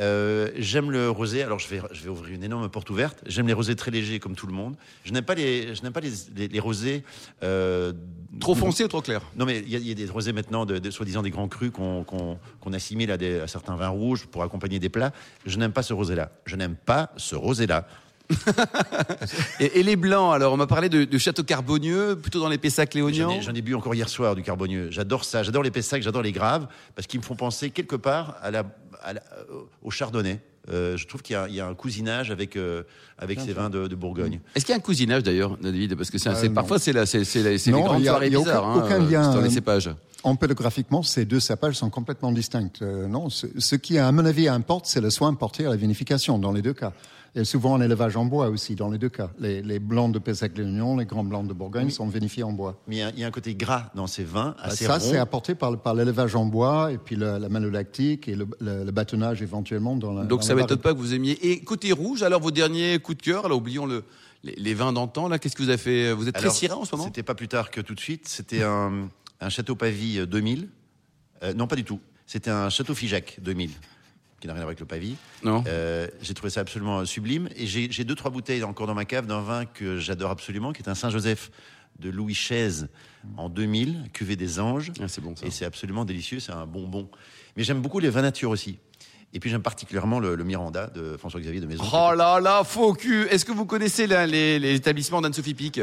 Euh, 0.00 0.50
J'aime 0.56 0.90
le 0.90 1.10
rosé. 1.10 1.42
Alors 1.42 1.58
je 1.58 1.68
vais, 1.68 1.80
je 1.92 2.02
vais 2.02 2.08
ouvrir 2.08 2.34
une 2.34 2.42
énorme 2.42 2.68
porte 2.68 2.90
ouverte. 2.90 3.22
J'aime 3.26 3.46
les 3.46 3.52
rosés 3.52 3.76
très 3.76 3.90
légers 3.90 4.18
comme 4.18 4.34
tout 4.34 4.46
le 4.46 4.52
monde. 4.52 4.74
Je 5.04 5.12
n'aime 5.12 5.24
pas 5.24 5.34
les, 5.34 5.74
je 5.74 5.82
n'aime 5.82 5.92
pas 5.92 6.00
les, 6.00 6.10
les, 6.34 6.48
les 6.48 6.60
rosés. 6.60 7.04
euh, 7.42 7.92
Trop 8.40 8.54
foncé 8.54 8.82
ou 8.84 8.88
trop 8.88 9.02
clair 9.02 9.22
Non, 9.36 9.44
mais 9.44 9.58
il 9.58 9.68
y, 9.68 9.76
a- 9.76 9.78
il 9.78 9.86
y 9.86 9.90
a 9.90 9.94
des 9.94 10.06
rosés 10.06 10.32
maintenant, 10.32 10.64
de, 10.66 10.78
de- 10.78 10.90
soi-disant 10.90 11.22
des 11.22 11.30
grands 11.30 11.48
crus 11.48 11.70
qu'on 11.70 12.02
qu'on- 12.04 12.38
qu'on 12.60 12.72
assimile 12.72 13.10
à, 13.12 13.16
des, 13.16 13.40
à 13.40 13.46
certains 13.46 13.76
vins 13.76 13.88
rouges 13.88 14.26
pour 14.26 14.42
accompagner 14.42 14.78
des 14.78 14.88
plats. 14.88 15.12
Je 15.46 15.58
n'aime 15.58 15.72
pas 15.72 15.82
ce 15.82 15.92
rosé-là. 15.92 16.32
Je 16.46 16.56
n'aime 16.56 16.76
pas 16.76 17.12
ce 17.16 17.34
rosé-là. 17.36 17.86
et, 19.60 19.80
et 19.80 19.82
les 19.82 19.96
blancs, 19.96 20.34
alors 20.34 20.52
on 20.52 20.56
m'a 20.56 20.66
parlé 20.66 20.88
de, 20.88 21.04
de 21.04 21.18
château 21.18 21.42
carbonieux, 21.42 22.16
plutôt 22.16 22.40
dans 22.40 22.48
les 22.48 22.58
Pessac 22.58 22.90
J'en 22.92 22.98
léoniens. 23.06 23.30
ai, 23.30 23.42
j'en 23.42 23.52
ai 23.54 23.62
bu 23.62 23.74
encore 23.74 23.94
hier 23.94 24.08
soir 24.08 24.34
du 24.34 24.42
carbonieux. 24.42 24.88
J'adore 24.90 25.24
ça. 25.24 25.42
J'adore 25.42 25.62
les 25.62 25.70
Pessac, 25.70 26.02
j'adore 26.02 26.22
les 26.22 26.32
graves, 26.32 26.66
parce 26.94 27.06
qu'ils 27.06 27.20
me 27.20 27.24
font 27.24 27.36
penser 27.36 27.70
quelque 27.70 27.96
part 27.96 28.36
à 28.42 28.50
la, 28.50 28.64
à 29.02 29.12
la- 29.14 29.20
euh, 29.50 29.62
au 29.82 29.90
chardonnay. 29.90 30.40
Euh, 30.70 30.96
je 30.96 31.06
trouve 31.06 31.22
qu'il 31.22 31.32
y, 31.32 31.36
a- 31.36 31.48
il 31.48 31.54
y 31.54 31.60
a 31.60 31.66
un 31.66 31.74
cousinage 31.74 32.30
avec, 32.30 32.54
euh, 32.56 32.82
avec 33.18 33.40
ces 33.40 33.52
vins 33.52 33.70
de, 33.70 33.86
de 33.88 33.94
Bourgogne. 33.96 34.40
Est-ce 34.54 34.64
qu'il 34.66 34.72
y 34.72 34.76
a 34.76 34.78
un 34.78 34.80
cousinage 34.82 35.22
d'ailleurs, 35.22 35.56
David? 35.56 35.96
Parce 35.96 36.10
que 36.10 36.18
Euh, 36.28 36.48
parfois 36.50 36.78
c'est, 36.78 36.92
les 36.92 37.72
Non, 37.72 37.80
grandes 37.82 38.00
il 38.00 38.04
y 38.04 38.08
a- 38.08 38.10
soirées 38.12 38.26
il 38.28 38.32
y 38.34 38.36
a 38.36 38.38
bizarres 38.38 38.64
aucun- 38.76 38.80
hein, 38.82 38.84
aucun 38.84 38.98
lien, 39.10 39.34
dans 39.34 39.40
les 39.40 39.50
cépages. 39.50 39.90
Empédographiquement, 40.22 41.02
ces 41.02 41.24
deux 41.24 41.40
cépages 41.40 41.76
sont 41.76 41.88
complètement 41.88 42.30
distincts. 42.30 42.68
Euh, 42.82 43.08
non, 43.08 43.30
ce, 43.30 43.46
ce 43.58 43.74
qui, 43.74 43.96
à 43.96 44.12
mon 44.12 44.24
avis, 44.26 44.48
importe, 44.48 44.84
c'est 44.84 45.00
le 45.00 45.08
soin 45.08 45.32
porté 45.34 45.64
à 45.64 45.70
la 45.70 45.76
vinification 45.76 46.38
dans 46.38 46.52
les 46.52 46.60
deux 46.60 46.74
cas. 46.74 46.92
Et 47.36 47.44
souvent 47.44 47.76
un 47.76 47.80
élevage 47.80 48.16
en 48.16 48.24
bois 48.24 48.48
aussi 48.48 48.74
dans 48.74 48.90
les 48.90 48.98
deux 48.98 49.08
cas. 49.08 49.30
Les, 49.38 49.62
les 49.62 49.78
blancs 49.78 50.12
de 50.12 50.18
Pessac-Léognan, 50.18 50.96
les 50.96 51.04
grands 51.06 51.22
blancs 51.22 51.46
de 51.46 51.52
Bourgogne 51.52 51.88
sont 51.90 52.08
vinifiés 52.08 52.42
en 52.42 52.52
bois. 52.52 52.80
Mais 52.88 52.96
il 52.96 52.98
y, 52.98 53.02
a, 53.02 53.10
il 53.10 53.18
y 53.20 53.24
a 53.24 53.26
un 53.28 53.30
côté 53.30 53.54
gras 53.54 53.90
dans 53.94 54.08
ces 54.08 54.24
vins, 54.24 54.56
assez 54.60 54.84
ça, 54.84 54.98
c'est 54.98 55.16
apporté 55.18 55.54
par, 55.54 55.70
le- 55.70 55.76
par 55.76 55.94
l'élevage 55.94 56.34
en 56.34 56.44
bois 56.46 56.90
et 56.90 56.98
puis 56.98 57.14
la 57.14 57.38
malolactique 57.48 58.26
et 58.26 58.34
le, 58.34 58.48
le- 58.58 58.82
le 58.84 58.90
bâtonnage 58.90 59.42
éventuellement 59.42 59.94
dans 59.96 60.12
la. 60.12 60.24
Donc 60.24 60.40
dans 60.40 60.46
ça 60.46 60.54
la 60.54 60.62
m'étonne 60.62 60.78
pas 60.78 60.92
que 60.92 60.98
vous 60.98 61.14
aimiez. 61.14 61.38
Et 61.52 61.60
côté 61.62 61.92
rouge, 61.92 62.22
alors 62.24 62.40
vos 62.40 62.50
derniers 62.50 62.98
coups 62.98 63.18
de 63.18 63.22
cœur, 63.22 63.44
alors 63.44 63.58
oublions 63.58 63.86
le, 63.86 64.02
les, 64.42 64.56
les 64.56 64.74
vins 64.74 64.92
d'antan, 64.92 65.28
là, 65.28 65.38
qu'est-ce 65.38 65.54
que 65.54 65.62
vous 65.62 65.68
avez 65.68 65.78
fait? 65.78 66.12
Vous 66.12 66.28
êtes 66.28 66.34
très 66.34 66.50
ciré 66.50 66.72
en 66.72 66.84
ce 66.84 66.96
moment? 66.96 67.04
C'était 67.06 67.22
pas 67.22 67.34
plus 67.36 67.46
tard 67.48 67.70
que 67.70 67.80
tout 67.80 67.94
de 67.94 68.00
suite. 68.00 68.26
C'était 68.26 68.62
un, 68.64 69.08
un 69.40 69.48
château 69.50 69.76
Pavie 69.76 70.18
euh, 70.18 70.26
2000. 70.26 70.68
Euh, 71.44 71.54
non, 71.54 71.66
pas 71.68 71.76
du 71.76 71.84
tout. 71.84 72.00
C'était 72.26 72.50
un 72.50 72.68
château 72.70 72.94
Figeac 72.94 73.38
2000, 73.42 73.70
qui 74.40 74.46
n'a 74.46 74.54
rien 74.54 74.62
à 74.62 74.64
voir 74.64 74.68
avec 74.70 74.80
le 74.80 74.86
Pavie. 74.86 75.16
Non 75.44 75.62
Euh, 75.66 76.08
j'ai 76.22 76.34
trouvé 76.34 76.50
ça 76.50 76.60
absolument 76.60 77.04
sublime. 77.04 77.48
Et 77.56 77.66
j'ai 77.66 78.04
deux, 78.04 78.14
trois 78.14 78.30
bouteilles 78.30 78.64
encore 78.64 78.86
dans 78.86 78.94
ma 78.94 79.04
cave 79.04 79.26
d'un 79.26 79.42
vin 79.42 79.66
que 79.66 79.98
j'adore 79.98 80.30
absolument, 80.30 80.72
qui 80.72 80.82
est 80.82 80.88
un 80.88 80.94
Saint-Joseph 80.94 81.50
de 81.98 82.08
Louis 82.10 82.32
XVI 82.32 82.86
en 83.36 83.48
2000, 83.48 84.08
cuvée 84.12 84.36
des 84.36 84.58
anges. 84.58 84.92
Ah, 85.00 85.08
c'est 85.08 85.20
bon 85.20 85.36
ça. 85.36 85.46
Et 85.46 85.50
c'est 85.50 85.66
absolument 85.66 86.04
délicieux, 86.04 86.40
c'est 86.40 86.52
un 86.52 86.66
bonbon. 86.66 87.10
Mais 87.56 87.64
j'aime 87.64 87.82
beaucoup 87.82 87.98
les 88.00 88.08
vins 88.08 88.22
nature 88.22 88.50
aussi. 88.50 88.78
Et 89.32 89.38
puis 89.38 89.50
j'aime 89.50 89.62
particulièrement 89.62 90.18
le, 90.18 90.34
le 90.34 90.44
Miranda 90.44 90.88
de 90.88 91.16
François-Xavier 91.16 91.60
de 91.60 91.66
Maison. 91.66 91.84
Oh 91.92 92.12
là 92.16 92.40
là, 92.40 92.64
faux 92.64 92.94
cul 92.94 93.26
Est-ce 93.30 93.44
que 93.44 93.52
vous 93.52 93.66
connaissez 93.66 94.06
là, 94.06 94.26
les, 94.26 94.58
les 94.58 94.74
établissements 94.74 95.20
d'Anne-Sophie 95.20 95.54
Pic? 95.54 95.80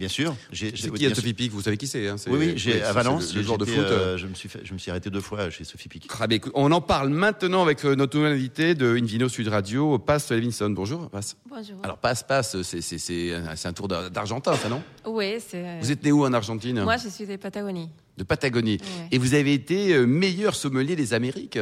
Bien 0.00 0.08
sûr. 0.08 0.34
J'ai- 0.50 0.72
C'est 0.74 0.90
qui 0.90 0.98
sûr. 1.00 1.08
Anne-Sophie 1.08 1.34
Pic 1.34 1.52
Vous 1.52 1.60
savez 1.60 1.76
qui 1.76 1.86
c'est 1.86 2.08
hein 2.08 2.16
Oui, 2.26 2.36
oui, 2.38 2.52
j'ai, 2.56 2.72
oui, 2.76 2.80
à 2.80 2.92
Valence, 2.94 3.34
le, 3.34 3.40
le 3.40 3.46
joueur 3.46 3.58
de 3.58 3.66
foot. 3.66 3.76
euh, 3.78 4.16
je, 4.16 4.26
me 4.26 4.34
suis 4.34 4.48
fait- 4.48 4.62
je 4.64 4.72
me 4.72 4.78
suis 4.78 4.90
arrêté 4.90 5.10
deux 5.10 5.20
fois 5.20 5.50
chez 5.50 5.64
Sophie 5.64 5.88
Pic. 5.88 6.08
Ah, 6.18 6.26
on 6.54 6.72
en 6.72 6.80
parle 6.80 7.10
maintenant 7.10 7.62
avec 7.62 7.84
euh, 7.84 7.94
notre 7.94 8.16
nouvel 8.16 8.32
invité 8.32 8.74
de 8.74 8.96
Invino 8.96 9.28
Sud 9.28 9.48
Radio, 9.48 9.98
Passe 9.98 10.30
Levinson. 10.30 10.70
Bonjour, 10.70 11.10
Passe. 11.10 11.36
Bonjour. 11.48 11.76
Alors, 11.82 11.98
Passe, 11.98 12.22
Passe, 12.22 12.62
c'est, 12.62 12.80
c'est, 12.80 12.96
c'est, 12.98 13.34
un- 13.34 13.72
tour 13.74 13.88
d'Ar- 13.88 14.10
d'Argentin, 14.10 14.54
ça, 14.56 14.70
non? 14.70 14.82
Oui, 15.06 15.34
c'est. 15.46 15.78
Vous 15.80 15.92
êtes 15.92 16.02
né 16.02 16.12
où 16.12 16.24
en 16.24 16.32
Argentine? 16.32 16.82
Moi, 16.82 16.96
je 16.96 17.08
suis 17.10 17.26
de 17.26 17.36
Patagonie. 17.36 17.90
De 18.16 18.24
Patagonie. 18.24 18.78
Ouais. 18.80 19.08
Et 19.12 19.18
vous 19.18 19.34
avez 19.34 19.52
été 19.52 19.92
euh, 19.94 20.06
meilleur 20.06 20.54
sommelier 20.54 20.96
des 20.96 21.12
Amériques? 21.12 21.58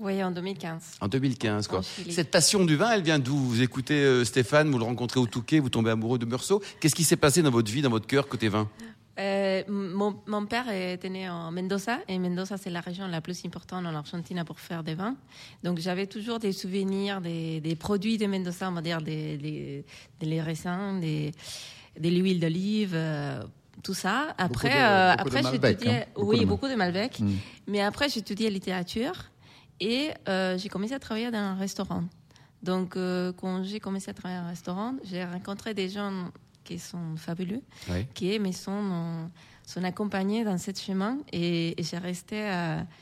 Oui, 0.00 0.22
en 0.24 0.30
2015. 0.32 0.96
en 1.00 1.08
2015. 1.08 1.68
Quoi. 1.68 1.78
En. 1.78 1.82
Cette 2.10 2.30
passion 2.30 2.64
du 2.64 2.76
vin, 2.76 2.90
elle 2.90 3.02
vient 3.02 3.18
d'où? 3.18 3.36
Vous 3.36 3.62
écoutez 3.62 3.94
euh, 4.02 4.24
Stéphane, 4.24 4.70
vous 4.70 4.78
le 4.78 4.84
rencontrez 4.84 5.20
au 5.20 5.26
Touquet, 5.26 5.60
vous 5.60 5.68
tombez 5.70 5.90
amoureux 5.90 6.18
de 6.18 6.26
Meursault. 6.26 6.62
Qu'est-ce 6.80 6.94
qui 6.96 7.04
s'est 7.04 7.16
passé 7.16 7.42
dans 7.42 7.50
votre 7.50 7.70
vie, 7.70 7.80
dans 7.82 7.90
votre 7.90 8.06
cœur, 8.06 8.26
côté 8.28 8.48
vin? 8.48 8.68
Euh, 9.20 9.62
mon, 9.68 10.16
mon 10.26 10.44
père 10.44 10.68
était 10.68 11.08
né 11.08 11.28
en 11.30 11.52
Mendoza 11.52 12.00
et 12.08 12.18
Mendoza 12.18 12.56
c'est 12.56 12.70
la 12.70 12.80
région 12.80 13.06
la 13.06 13.20
plus 13.20 13.40
importante 13.46 13.86
en 13.86 13.94
Argentine 13.94 14.42
pour 14.44 14.58
faire 14.58 14.82
des 14.82 14.96
vins. 14.96 15.14
Donc 15.62 15.78
j'avais 15.78 16.08
toujours 16.08 16.40
des 16.40 16.50
souvenirs 16.50 17.20
des, 17.20 17.60
des 17.60 17.76
produits 17.76 18.18
de 18.18 18.26
Mendoza, 18.26 18.68
on 18.68 18.72
va 18.72 18.82
dire 18.82 19.00
des, 19.00 19.84
des, 20.18 20.40
raisins, 20.42 20.98
des, 21.00 21.30
de 22.00 22.08
l'huile 22.08 22.40
d'olive, 22.40 22.94
euh, 22.94 23.40
tout 23.84 23.94
ça. 23.94 24.34
Après, 24.36 24.70
de- 24.70 24.74
euh, 24.74 25.14
beaucoup 25.16 25.30
de 25.30 25.36
après 25.36 25.42
Malbec, 25.42 25.78
j'étudiais, 25.78 26.02
hein. 26.02 26.06
Oui, 26.16 26.44
beaucoup 26.44 26.66
de 26.68 26.74
Malbec. 26.74 27.20
Mm. 27.20 27.30
Mais 27.68 27.82
après 27.82 28.08
j'étudiais 28.08 28.50
littérature 28.50 29.30
et 29.80 30.10
euh, 30.28 30.56
j'ai 30.58 30.68
commencé 30.68 30.94
à 30.94 30.98
travailler 30.98 31.30
dans 31.30 31.38
un 31.38 31.54
restaurant. 31.54 32.04
Donc 32.62 32.96
euh, 32.96 33.32
quand 33.36 33.62
j'ai 33.64 33.80
commencé 33.80 34.10
à 34.10 34.14
travailler 34.14 34.40
dans 34.40 34.46
un 34.46 34.50
restaurant, 34.50 34.94
j'ai 35.04 35.24
rencontré 35.24 35.74
des 35.74 35.88
gens 35.88 36.30
qui 36.64 36.78
sont 36.78 37.16
fabuleux 37.16 37.60
Oui. 37.90 38.06
qui 38.14 38.38
mais 38.38 38.52
sont, 38.52 39.28
sont 39.66 39.84
accompagnés 39.84 40.44
dans 40.44 40.56
ce 40.56 40.70
chemin 40.74 41.18
et, 41.30 41.78
et 41.78 41.84
j'ai 41.84 41.98
resté 41.98 42.42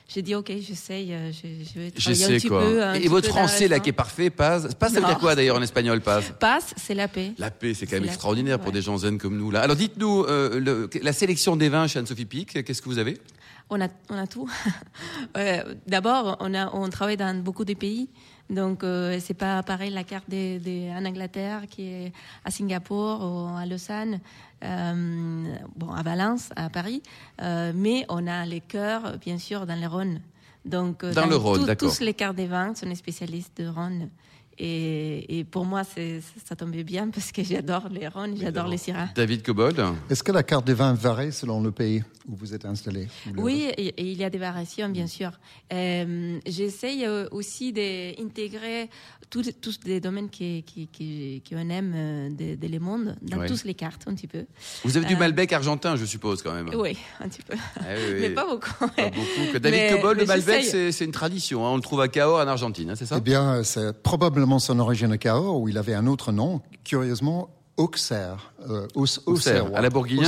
j'ai 0.08 0.20
dit 0.22 0.34
ok 0.34 0.50
j'essaye 0.60 1.12
euh, 1.14 1.30
je, 1.30 1.46
je 1.72 1.78
vais 1.78 1.90
travailler 1.92 2.24
un 2.24 2.28
petit 2.38 2.48
quoi. 2.48 2.60
peu 2.60 2.82
un 2.82 2.94
Et 2.94 2.98
petit 3.00 3.06
votre 3.08 3.28
peu 3.28 3.32
français 3.34 3.68
là 3.68 3.78
qui 3.78 3.90
est 3.90 3.92
parfait, 3.92 4.30
passe. 4.30 4.74
Passe, 4.74 4.94
ça 4.94 5.00
veut 5.00 5.06
dire 5.06 5.18
quoi 5.20 5.36
d'ailleurs 5.36 5.58
en 5.58 5.62
espagnol, 5.62 6.00
passe 6.00 6.32
passe 6.40 6.74
c'est 6.76 6.94
la 6.94 7.06
paix 7.06 7.34
La 7.38 7.52
paix, 7.52 7.72
c'est 7.72 7.86
quand 7.86 7.94
même 7.96 8.04
extraordinaire 8.06 8.58
pour 8.58 8.68
ouais. 8.68 8.72
des 8.72 8.82
gens 8.82 8.98
zen 8.98 9.16
comme 9.18 9.36
nous. 9.36 9.52
Là. 9.52 9.60
Alors 9.60 9.76
dites-nous, 9.76 10.24
euh, 10.24 10.88
la 11.00 11.12
sélection 11.12 11.54
des 11.54 11.68
vins 11.68 11.86
chez 11.86 12.00
Anne-Sophie 12.00 12.24
Pic, 12.26 12.64
qu'est-ce 12.64 12.82
que 12.82 12.88
vous 12.88 12.98
avez? 12.98 13.16
On 13.74 13.80
a 13.80 13.88
on 14.14 14.18
a 14.24 14.26
tout 14.34 14.48
Euh, 15.36 15.74
d'abord 15.86 16.36
on 16.40 16.52
a 16.54 16.64
on 16.74 16.88
travaille 16.96 17.16
dans 17.24 17.34
beaucoup 17.42 17.64
de 17.64 17.74
pays 17.84 18.04
Donc, 18.60 18.78
euh, 18.84 19.18
c'est 19.24 19.38
pas 19.46 19.62
pareil 19.62 19.90
la 20.00 20.04
carte 20.12 20.28
de, 20.28 20.58
de- 20.66 20.90
en 20.98 21.04
Angleterre 21.10 21.60
qui 21.72 21.82
est 21.96 22.12
à 22.44 22.50
Singapour 22.56 23.14
ou 23.28 23.56
à 23.56 23.64
Lausanne, 23.70 24.20
euh, 24.62 25.54
bon, 25.80 25.90
à 25.90 26.02
Valence, 26.02 26.50
à 26.56 26.68
Paris. 26.68 27.00
Euh, 27.40 27.72
mais 27.74 28.04
on 28.16 28.26
a 28.26 28.44
les 28.44 28.60
cœurs, 28.60 29.16
bien 29.26 29.38
sûr, 29.38 29.64
dans 29.70 29.78
le 29.80 29.86
Rhône. 29.94 30.20
Donc, 30.64 30.96
Dans 31.04 31.26
le 31.26 31.36
Rhône, 31.36 31.60
tout- 31.60 31.66
d'accord. 31.66 31.88
tous 31.96 32.00
les 32.04 32.14
cartes 32.20 32.36
des 32.36 32.46
vins 32.46 32.74
sont 32.74 32.88
des 32.92 32.94
spécialistes 33.04 33.56
de 33.62 33.68
Rhône. 33.68 34.10
Et, 34.58 35.38
et 35.38 35.44
pour 35.44 35.64
moi, 35.64 35.82
ça 35.84 36.54
tombait 36.56 36.84
bien 36.84 37.08
parce 37.08 37.32
que 37.32 37.42
j'adore 37.42 37.88
les 37.90 38.06
Rhônes, 38.08 38.36
j'adore 38.40 38.68
les 38.68 38.76
Syrah. 38.78 39.08
David 39.14 39.42
Cobold. 39.42 39.80
Est-ce 40.10 40.22
que 40.22 40.30
la 40.32 40.42
carte 40.42 40.66
des 40.66 40.74
vins 40.74 40.92
varie 40.94 41.32
selon 41.32 41.60
le 41.62 41.70
pays 41.72 42.02
où 42.28 42.36
vous 42.36 42.54
êtes 42.54 42.64
installé 42.64 43.08
Oui, 43.36 43.66
et, 43.76 43.94
il 44.10 44.16
y 44.16 44.22
a 44.24 44.30
des 44.30 44.38
variations, 44.38 44.88
bien 44.88 45.06
sûr. 45.06 45.32
Euh, 45.72 46.38
J'essaye 46.46 47.04
euh, 47.06 47.26
aussi 47.32 47.72
d'intégrer 47.72 48.88
tous, 49.30 49.50
tous 49.60 49.80
des 49.80 49.98
domaines 50.00 50.28
qui, 50.28 50.62
qui, 50.62 50.86
qui, 50.88 51.42
qu'on 51.48 51.68
aime 51.70 51.92
euh, 51.96 52.28
de, 52.30 52.54
de 52.54 52.68
le 52.72 52.78
monde 52.78 53.16
dans 53.22 53.38
Ouais. 53.38 53.46
toutes 53.48 53.64
les 53.64 53.74
cartes, 53.74 54.02
un 54.06 54.14
petit 54.14 54.26
peu. 54.28 54.44
Vous 54.84 54.96
avez 54.96 55.06
du 55.06 55.16
Malbec 55.16 55.52
argentin, 55.52 55.96
je 55.96 56.04
suppose, 56.04 56.42
quand 56.42 56.52
même. 56.52 56.70
Oui, 56.76 56.96
un 57.18 57.28
petit 57.28 57.42
peu. 57.42 57.54
Ah 57.76 57.80
oui, 57.96 58.02
oui. 58.12 58.18
Mais 58.20 58.30
pas 58.30 58.46
beaucoup. 58.46 58.70
Pas 58.94 59.08
beaucoup. 59.08 59.52
Que 59.52 59.58
David 59.58 59.80
Mais- 59.80 59.92
Cobold, 59.96 60.20
le 60.20 60.26
Malbec, 60.26 60.62
c'est 60.64 61.04
une 61.04 61.10
tradition. 61.12 61.66
hein. 61.66 61.70
On 61.70 61.76
le 61.76 61.82
trouve 61.82 62.02
à 62.02 62.08
Cahors, 62.08 62.38
en 62.38 62.46
Argentine, 62.46 62.90
hein, 62.90 62.94
c'est 62.94 63.06
ça? 63.06 63.16
Eh 63.18 63.20
bien, 63.22 63.64
c'est 63.64 64.00
probablement 64.02 64.41
son 64.58 64.78
origine 64.78 65.12
à 65.12 65.18
Cahors, 65.18 65.60
où 65.60 65.68
il 65.68 65.78
avait 65.78 65.94
un 65.94 66.06
autre 66.06 66.32
nom, 66.32 66.60
curieusement, 66.84 67.48
Auxerre. 67.78 68.52
Euh, 68.68 68.86
Auxerre, 68.94 69.22
Auxerrois. 69.26 69.78
à 69.78 69.80
la 69.80 69.88
Bourguignonne 69.90 70.26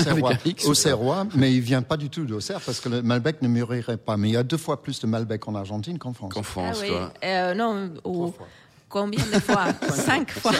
Auxerrois. 0.66 1.26
mais 1.34 1.52
il 1.52 1.60
vient 1.60 1.82
pas 1.82 1.96
du 1.96 2.08
tout 2.08 2.24
d'Auxerre, 2.24 2.60
parce 2.64 2.80
que 2.80 2.88
le 2.88 3.02
Malbec 3.02 3.42
ne 3.42 3.48
mûrirait 3.48 3.98
pas. 3.98 4.16
Mais 4.16 4.30
il 4.30 4.32
y 4.32 4.36
a 4.36 4.42
deux 4.42 4.56
fois 4.56 4.80
plus 4.82 4.98
de 5.00 5.06
Malbec 5.06 5.46
en 5.46 5.54
Argentine 5.54 5.98
qu'en 5.98 6.12
France. 6.14 6.32
Qu'en 6.32 6.42
France, 6.42 6.78
ah 6.80 6.82
oui. 6.82 6.88
quoi. 6.88 7.12
Euh, 7.22 7.54
non, 7.54 7.90
au- 8.04 8.34
combien 8.94 9.24
de 9.24 9.40
fois? 9.40 9.66
Cinq 9.92 10.30
fois. 10.30 10.52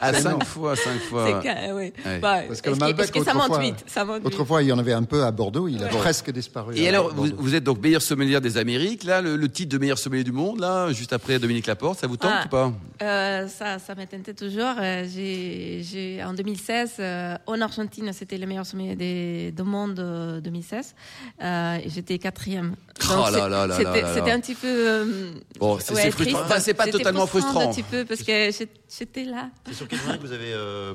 À 0.00 0.12
C'est 0.14 0.22
cinq 0.22 0.44
fois, 0.44 0.74
cinq 0.76 0.98
fois. 1.10 1.40
oui. 1.74 1.92
Ouais. 2.06 2.18
Bah, 2.20 2.38
Parce 2.48 2.62
que 2.62 2.70
le 2.70 2.76
Malbec, 2.76 3.10
que 3.10 3.22
ça 3.22 3.34
monte 3.34 3.60
vite? 3.60 3.84
Ça 3.86 4.04
monte 4.06 4.16
vite. 4.18 4.26
Autrefois, 4.26 4.62
il 4.62 4.68
y 4.68 4.72
en 4.72 4.78
avait 4.78 4.94
un 4.94 5.02
peu 5.02 5.22
à 5.24 5.30
Bordeaux, 5.30 5.68
il 5.68 5.82
a 5.84 5.88
presque 5.88 6.30
disparu. 6.32 6.74
Et 6.76 6.88
alors, 6.88 7.12
vous, 7.14 7.54
êtes 7.54 7.64
donc 7.64 7.82
meilleur 7.82 8.00
sommelier 8.00 8.40
des 8.40 8.56
Amériques, 8.56 9.04
là, 9.04 9.20
le, 9.20 9.36
le 9.36 9.48
titre 9.50 9.72
de 9.72 9.78
meilleur 9.78 9.98
sommelier 9.98 10.24
du 10.24 10.32
monde, 10.32 10.58
là, 10.60 10.90
juste 10.92 11.12
après 11.12 11.38
Dominique 11.38 11.66
Laporte, 11.66 11.98
ça 12.00 12.06
vous 12.06 12.16
tente 12.16 12.32
Ah. 12.34 12.42
ou 12.46 12.48
pas? 12.48 12.72
Euh, 13.02 13.46
ça, 13.48 13.78
ça 13.78 13.94
me 13.94 14.04
tentait 14.06 14.32
toujours. 14.34 14.74
Euh, 14.80 15.04
j'ai, 15.12 15.82
j'ai- 15.82 16.24
en 16.24 16.32
2016, 16.32 16.92
euh, 16.98 17.36
en 17.46 17.60
Argentine, 17.60 18.10
c'était 18.14 18.38
le 18.38 18.46
meilleur 18.46 18.64
sommet 18.64 18.96
des, 18.96 19.52
du 19.52 19.62
monde 19.62 20.00
euh, 20.00 20.40
2016. 20.40 20.94
Euh, 21.42 21.76
et 21.84 21.90
j'étais 21.90 22.18
quatrième. 22.18 22.74
Oh 23.04 23.08
Donc, 23.08 23.18
là 23.18 23.26
c'est- 23.32 23.38
là 23.38 23.48
là 23.48 23.66
là 23.66 23.76
c'était, 23.76 24.00
là 24.02 24.14
c'était 24.14 24.28
là. 24.30 24.34
un 24.34 24.40
petit 24.40 24.54
peu. 24.54 24.66
euh, 24.66 25.30
Bon, 25.60 25.78
c'est 25.78 25.94
ouais, 25.94 26.10
frustrant. 26.10 26.40
Enfin, 26.44 26.60
c'est 26.60 26.74
pas 26.74 26.86
totalement 26.86 27.26
frustrant. 27.26 27.65
Un 27.68 27.72
petit 27.72 27.82
peu 27.82 28.04
parce 28.04 28.22
que 28.22 28.50
j'étais 28.98 29.24
là. 29.24 29.50
C'est 29.66 29.74
sur 29.74 29.88
quel 29.88 29.98
vin 30.00 30.16
que 30.16 30.22
vous 30.22 30.32
avez 30.32 30.52
euh, 30.52 30.94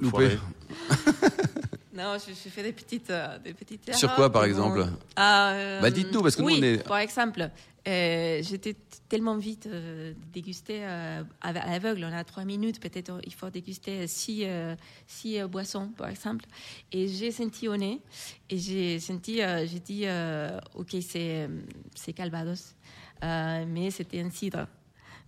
Loupé. 0.00 0.38
Non, 1.92 2.16
je, 2.18 2.32
je 2.32 2.48
fais 2.48 2.62
des 2.62 2.72
petites, 2.72 3.10
euh, 3.10 3.38
des 3.40 3.52
petites 3.52 3.92
Sur 3.94 4.04
erreurs, 4.08 4.16
quoi, 4.16 4.32
par 4.32 4.44
exemple 4.44 4.86
Ah, 5.16 5.52
euh, 5.54 5.80
Bah, 5.80 5.90
dites-nous, 5.90 6.22
parce 6.22 6.36
que 6.36 6.40
nous, 6.42 6.46
oui, 6.46 6.58
on 6.60 6.62
est- 6.62 6.86
Par 6.86 6.98
exemple, 6.98 7.50
euh, 7.88 8.38
j'étais 8.42 8.76
tellement 9.08 9.36
vite 9.36 9.66
euh, 9.66 10.14
déguster 10.32 10.78
euh, 10.84 11.24
à 11.40 11.48
à 11.48 11.52
l'aveugle. 11.72 12.06
On 12.08 12.16
a 12.16 12.22
trois 12.22 12.44
minutes, 12.44 12.78
peut-être 12.80 13.20
il 13.26 13.34
faut 13.34 13.50
déguster 13.50 14.06
six, 14.06 14.44
euh, 14.44 14.76
six 15.08 15.40
euh, 15.40 15.48
boissons, 15.48 15.88
par 15.88 16.08
exemple. 16.08 16.44
Et 16.92 17.08
j'ai 17.08 17.32
senti 17.32 17.66
au 17.68 17.76
nez, 17.76 18.00
et 18.48 18.56
j'ai 18.56 19.00
senti, 19.00 19.42
euh, 19.42 19.66
j'ai 19.66 19.80
dit, 19.80 20.02
euh, 20.04 20.58
ok, 20.76 20.94
c'est 21.06 21.48
c'est 21.96 22.12
Calvados, 22.12 22.76
Euh, 23.22 23.64
mais 23.68 23.90
c'était 23.90 24.20
un 24.20 24.30
cidre. 24.30 24.66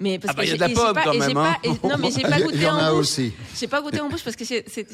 Mais 0.01 0.19
parce 0.19 0.33
Ah 0.33 0.37
bah, 0.37 0.43
que 0.43 0.49
il 0.49 0.51
y 0.51 0.55
a 0.55 0.57
de 0.57 0.61
la 0.61 0.69
pomme, 0.81 0.95
pas- 0.95 1.03
quand 1.05 1.15
même, 1.15 1.33
pas- 1.35 1.51
hein. 1.51 1.57
et- 1.63 1.69
non, 1.69 1.97
mais 1.99 2.11
j'ai 2.11 2.23
pas 2.23 2.39
Il 2.39 2.41
y- 2.41 2.43
goûté 2.45 2.59
y 2.63 2.67
en 2.67 2.91
bouche. 2.91 3.01
aussi. 3.01 3.33
J'ai 3.59 3.69
pas 3.69 3.81
goûté 3.81 4.01
en 4.01 4.09
bouche 4.09 4.23
parce 4.25 4.35
que 4.37 4.45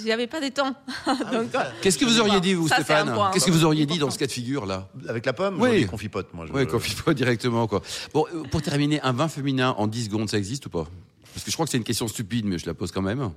j'avais 0.04 0.26
pas 0.26 0.40
de 0.40 0.48
temps. 0.48 0.74
Donc, 1.32 1.48
Qu'est-ce 1.80 1.96
que 1.98 2.04
vous 2.04 2.20
auriez 2.20 2.40
dit, 2.40 2.54
vous, 2.54 2.68
Ça, 2.68 2.76
Stéphane. 2.76 3.14
Qu'est-ce 3.32 3.46
que 3.46 3.50
vous 3.50 3.64
auriez 3.64 3.86
dit 3.86 3.98
dans 3.98 4.10
ce 4.10 4.18
cas 4.18 4.26
de 4.26 4.32
figure-là 4.32 4.88
Avec 5.08 5.24
la 5.24 5.32
pomme 5.32 5.60
Oui. 5.60 5.86
Confipote, 5.86 6.28
moi. 6.34 6.46
je- 6.46 6.52
Oui, 6.52 6.66
confie 6.66 6.94
pas 6.94 7.14
directement, 7.14 7.66
quoi. 7.66 7.80
Bon, 8.12 8.26
euh, 8.34 8.42
pour 8.50 8.60
terminer, 8.60 9.00
un 9.02 9.12
vin 9.12 9.28
féminin 9.28 9.74
en 9.78 9.86
10 9.86 10.04
secondes, 10.06 10.28
ça 10.28 10.36
existe 10.38 10.66
ou 10.66 10.70
pas? 10.70 10.86
Parce 11.32 11.44
que 11.44 11.50
je 11.50 11.56
crois 11.56 11.66
que 11.66 11.70
c'est 11.70 11.78
une 11.78 11.84
question 11.84 12.08
stupide, 12.08 12.44
mais 12.44 12.58
je 12.58 12.66
la 12.66 12.74
pose 12.74 12.90
quand 12.92 13.02
même. 13.02 13.30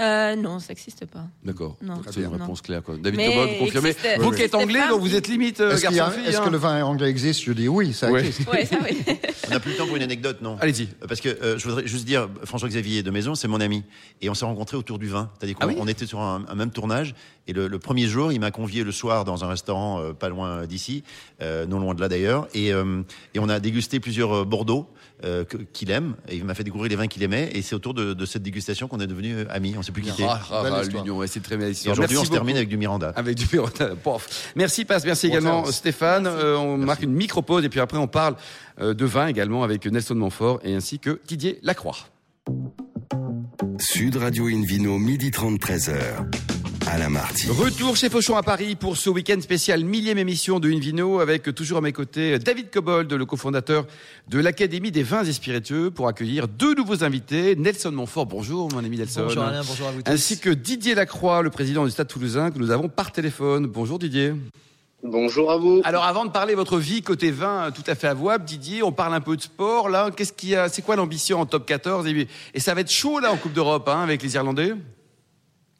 Euh, 0.00 0.36
non, 0.36 0.58
ça 0.58 0.68
n'existe 0.70 1.04
pas. 1.04 1.26
D'accord. 1.44 1.76
C'est 2.10 2.20
une 2.20 2.24
Non. 2.24 2.30
réponse 2.32 2.62
claire, 2.62 2.82
quoi. 2.82 2.96
David 2.96 3.20
Cobol, 3.20 3.48
vous 3.50 3.64
confirmez 3.66 3.90
existe- 3.90 4.20
Vous 4.20 4.30
Oui, 4.30 4.36
qui 4.36 4.42
êtes 4.42 4.54
anglais, 4.54 4.80
donc 4.88 5.02
vous 5.02 5.14
êtes 5.14 5.28
limite 5.28 5.60
euh, 5.60 5.72
Est-ce 5.74 5.86
est-ce 5.86 6.38
hein 6.38 6.44
que 6.46 6.48
le 6.50 6.56
vin 6.56 6.82
anglais 6.82 7.10
existe 7.10 7.42
Je 7.44 7.52
dis 7.52 7.68
oui, 7.68 7.92
ça 7.92 8.10
Ouais. 8.10 8.24
existe. 8.26 8.50
Ouais, 8.50 8.64
ça 8.64 8.78
oui. 8.82 8.96
On 9.48 9.50
n'a 9.50 9.60
plus 9.60 9.72
le 9.72 9.76
temps 9.76 9.86
pour 9.86 9.96
une 9.96 10.02
anecdote, 10.02 10.38
non? 10.40 10.56
Allez-y. 10.62 10.84
Euh, 11.02 11.06
Parce 11.06 11.20
que 11.20 11.28
euh, 11.28 11.58
je 11.58 11.68
voudrais 11.68 11.86
juste 11.86 12.06
dire, 12.06 12.26
François-Xavier 12.44 13.02
de 13.02 13.10
Maison, 13.10 13.34
c'est 13.34 13.48
mon 13.48 13.60
ami. 13.60 13.84
Et 14.22 14.30
on 14.30 14.34
s'est 14.34 14.46
rencontrés 14.46 14.78
autour 14.78 14.98
du 14.98 15.08
vin. 15.08 15.30
C'est-à-dire 15.38 15.56
qu'on 15.56 15.64
Ah 15.66 15.68
oui? 15.68 15.76
on 15.78 15.86
était 15.86 16.06
sur 16.06 16.20
un, 16.20 16.42
un 16.48 16.54
même 16.54 16.70
tournage. 16.70 17.14
Et 17.46 17.52
le, 17.52 17.68
le 17.68 17.78
premier 17.78 18.06
jour, 18.06 18.32
il 18.32 18.40
m'a 18.40 18.50
convié 18.50 18.84
le 18.84 18.92
soir 18.92 19.26
dans 19.26 19.44
un 19.44 19.48
restaurant 19.48 20.00
euh, 20.00 20.12
pas 20.14 20.30
loin 20.30 20.64
d'ici, 20.64 21.02
euh, 21.42 21.66
non 21.66 21.78
loin 21.80 21.92
de 21.94 22.00
là 22.00 22.08
d'ailleurs. 22.08 22.48
Et, 22.54 22.72
euh, 22.72 23.02
et 23.34 23.40
on 23.40 23.48
a 23.50 23.60
dégusté 23.60 24.00
plusieurs 24.00 24.32
euh, 24.32 24.44
Bordeaux 24.44 24.88
euh, 25.24 25.44
que- 25.44 25.56
qu'il 25.58 25.90
aime. 25.90 26.14
Et 26.28 26.36
il 26.36 26.44
m'a 26.44 26.54
fait 26.54 26.64
découvrir 26.64 26.88
les 26.88 26.96
vins 26.96 27.08
qu'il 27.08 27.22
aimait. 27.24 27.50
Et 27.52 27.60
c'est 27.62 27.74
autour 27.74 27.92
de, 27.94 28.14
de 28.14 28.26
cette 28.26 28.42
dégustation 28.42 28.88
qu'on 28.88 29.00
est 29.00 29.06
devenus 29.06 29.34
euh, 29.36 29.44
amis. 29.72 29.78
On 29.78 29.82
s'est 29.82 29.92
plus 29.92 30.02
quittés. 30.02 30.24
Ah, 30.28 30.40
ah, 30.50 30.62
ah, 30.64 30.82
l'union, 30.84 31.18
ouais, 31.18 31.26
c'est 31.26 31.40
très 31.40 31.56
belle 31.56 31.72
histoire. 31.72 31.92
aujourd'hui, 31.92 32.18
on 32.18 32.24
se 32.24 32.30
termine 32.30 32.56
avec 32.56 32.68
du 32.68 32.76
Miranda. 32.76 33.12
Avec 33.16 33.36
du 33.36 33.46
Miranda. 33.52 33.90
Pof. 34.02 34.52
Merci 34.56 34.84
Passe, 34.84 35.04
merci 35.04 35.28
Bon 35.28 35.32
également. 35.32 35.64
Stéphane. 35.66 36.26
Euh, 36.26 36.56
on 36.56 36.78
marque 36.78 37.02
une 37.02 37.12
micro-pause 37.12 37.64
et 37.64 37.68
puis 37.68 37.80
après 37.80 37.98
on 37.98 38.08
parle 38.08 38.36
euh, 38.80 38.94
de 38.94 39.04
vin 39.04 39.26
également 39.26 39.62
avec 39.64 39.86
Nelson 39.86 40.14
Montfort 40.14 40.60
et 40.64 40.74
ainsi 40.74 40.98
que 40.98 41.20
Didier 41.26 41.58
Lacroix. 41.62 41.96
Sud 43.78 44.16
Radio 44.16 44.46
Invino, 44.46 44.98
midi 44.98 45.30
30, 45.30 45.58
13h. 45.58 46.51
Alain 46.92 47.08
Marty. 47.08 47.48
Retour 47.48 47.96
chez 47.96 48.10
Fauchon 48.10 48.36
à 48.36 48.42
Paris 48.42 48.76
pour 48.76 48.98
ce 48.98 49.08
week-end 49.08 49.40
spécial 49.40 49.82
millième 49.82 50.18
émission 50.18 50.60
de 50.60 50.70
Invino 50.70 51.20
avec 51.20 51.54
toujours 51.54 51.78
à 51.78 51.80
mes 51.80 51.92
côtés 51.92 52.38
David 52.38 52.68
Cobold, 52.70 53.10
le 53.10 53.24
cofondateur 53.24 53.86
de 54.28 54.38
l'Académie 54.38 54.90
des 54.90 55.02
vins 55.02 55.24
et 55.24 55.32
spiritueux 55.32 55.90
pour 55.90 56.06
accueillir 56.06 56.48
deux 56.48 56.74
nouveaux 56.74 57.02
invités. 57.02 57.56
Nelson 57.56 57.92
Montfort, 57.92 58.26
bonjour 58.26 58.70
mon 58.70 58.84
ami 58.84 58.98
Nelson. 58.98 59.22
Bonjour 59.22 59.42
Alain, 59.42 59.62
bonjour 59.66 59.88
à 59.88 59.90
vous 59.92 60.02
tous. 60.02 60.10
Ainsi 60.12 60.38
que 60.38 60.50
Didier 60.50 60.94
Lacroix, 60.94 61.40
le 61.40 61.48
président 61.48 61.86
du 61.86 61.90
Stade 61.90 62.08
Toulousain 62.08 62.50
que 62.50 62.58
nous 62.58 62.70
avons 62.70 62.90
par 62.90 63.10
téléphone. 63.10 63.64
Bonjour 63.68 63.98
Didier. 63.98 64.34
Bonjour 65.02 65.50
à 65.50 65.56
vous. 65.56 65.80
Alors 65.84 66.04
avant 66.04 66.26
de 66.26 66.30
parler 66.30 66.52
de 66.52 66.58
votre 66.58 66.76
vie 66.76 67.00
côté 67.00 67.30
vin 67.30 67.70
tout 67.70 67.84
à 67.86 67.94
fait 67.94 68.08
avouable, 68.08 68.44
Didier, 68.44 68.82
on 68.82 68.92
parle 68.92 69.14
un 69.14 69.22
peu 69.22 69.34
de 69.38 69.40
sport 69.40 69.88
là. 69.88 70.10
Qu'est-ce 70.14 70.34
qu'il 70.34 70.50
y 70.50 70.56
a? 70.56 70.68
C'est 70.68 70.82
quoi 70.82 70.96
l'ambition 70.96 71.40
en 71.40 71.46
top 71.46 71.64
14 71.64 72.06
et, 72.06 72.28
et 72.52 72.60
ça 72.60 72.74
va 72.74 72.82
être 72.82 72.90
chaud 72.92 73.18
là 73.18 73.32
en 73.32 73.38
Coupe 73.38 73.54
d'Europe 73.54 73.88
hein, 73.88 74.02
avec 74.02 74.22
les 74.22 74.34
Irlandais? 74.34 74.74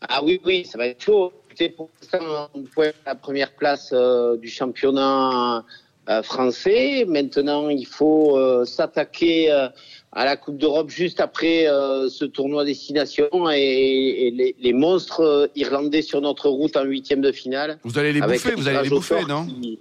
Ah 0.09 0.21
oui, 0.25 0.41
oui, 0.45 0.65
ça 0.65 0.79
va 0.79 0.87
être 0.87 1.03
chaud. 1.03 1.33
Pour 1.77 1.91
l'instant, 2.01 2.49
on 2.55 2.63
peut 2.63 2.93
la 3.07 3.15
première 3.15 3.53
place 3.53 3.91
euh, 3.93 4.37
du 4.37 4.49
championnat 4.49 5.65
euh, 6.09 6.23
français. 6.23 7.05
Maintenant, 7.07 7.69
il 7.69 7.87
faut 7.87 8.37
euh, 8.39 8.65
s'attaquer 8.65 9.51
à 9.51 10.25
la 10.25 10.37
Coupe 10.37 10.57
d'Europe 10.59 10.91
juste 10.91 11.21
après 11.21 11.67
ce 12.09 12.25
tournoi 12.25 12.65
destination 12.65 13.29
et, 13.51 13.59
et 14.27 14.31
les, 14.31 14.57
les 14.59 14.73
monstres 14.73 15.51
irlandais 15.55 16.03
sur 16.03 16.21
notre 16.21 16.49
route 16.49 16.77
en 16.77 16.85
huitième 16.85 17.21
de 17.21 17.33
finale. 17.33 17.79
Vous 17.85 17.99
allez 17.99 18.13
les 18.13 18.21
bouffer, 18.21 18.55
vous 18.55 18.69
allez 18.69 18.83
les 18.83 18.89
bouffer, 18.91 19.25
non 19.29 19.47
qui- 19.47 19.79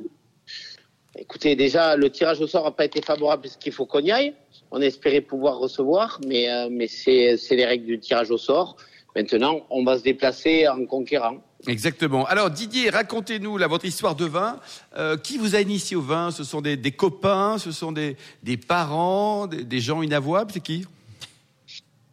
Écoutez, 1.17 1.55
déjà, 1.57 1.97
le 1.97 2.09
tirage 2.09 2.39
au 2.39 2.47
sort 2.47 2.63
n'a 2.63 2.71
pas 2.71 2.85
été 2.85 3.01
favorable 3.01 3.43
parce 3.43 3.57
qu'il 3.57 3.73
faut 3.73 3.85
qu'on 3.85 3.99
y 3.99 4.11
aille. 4.11 4.33
On 4.71 4.81
espérait 4.81 5.19
pouvoir 5.21 5.57
recevoir, 5.59 6.19
mais, 6.25 6.47
mais 6.69 6.87
c'est 6.87 7.35
c'est 7.35 7.57
les 7.57 7.65
règles 7.65 7.85
du 7.85 7.99
tirage 7.99 8.31
au 8.31 8.37
sort. 8.37 8.77
Maintenant, 9.15 9.61
on 9.69 9.83
va 9.83 9.97
se 9.97 10.03
déplacer 10.03 10.67
en 10.67 10.85
conquérant. 10.85 11.37
Exactement. 11.67 12.25
Alors 12.25 12.49
Didier, 12.49 12.89
racontez-nous 12.89 13.57
là 13.57 13.67
votre 13.67 13.85
histoire 13.85 14.15
de 14.15 14.25
vin. 14.25 14.59
Euh, 14.97 15.17
qui 15.17 15.37
vous 15.37 15.55
a 15.55 15.61
initié 15.61 15.95
au 15.95 16.01
vin? 16.01 16.31
Ce 16.31 16.43
sont 16.43 16.61
des, 16.61 16.77
des 16.77 16.91
copains, 16.91 17.57
ce 17.57 17.71
sont 17.71 17.91
des, 17.91 18.15
des 18.41 18.57
parents, 18.57 19.47
des, 19.47 19.63
des 19.63 19.79
gens 19.79 20.01
inavouables, 20.01 20.51
c'est 20.53 20.63
qui? 20.63 20.85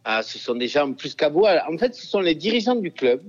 Ah, 0.03 0.21
ce 0.23 0.37
sont 0.37 0.55
des 0.55 0.67
gens 0.67 0.91
plus 0.93 1.15
boire. 1.31 1.63
En 1.71 1.77
fait, 1.77 1.95
ce 1.95 2.05
sont 2.05 2.19
les 2.19 2.35
dirigeants 2.35 2.75
du 2.75 2.91
club 2.91 3.21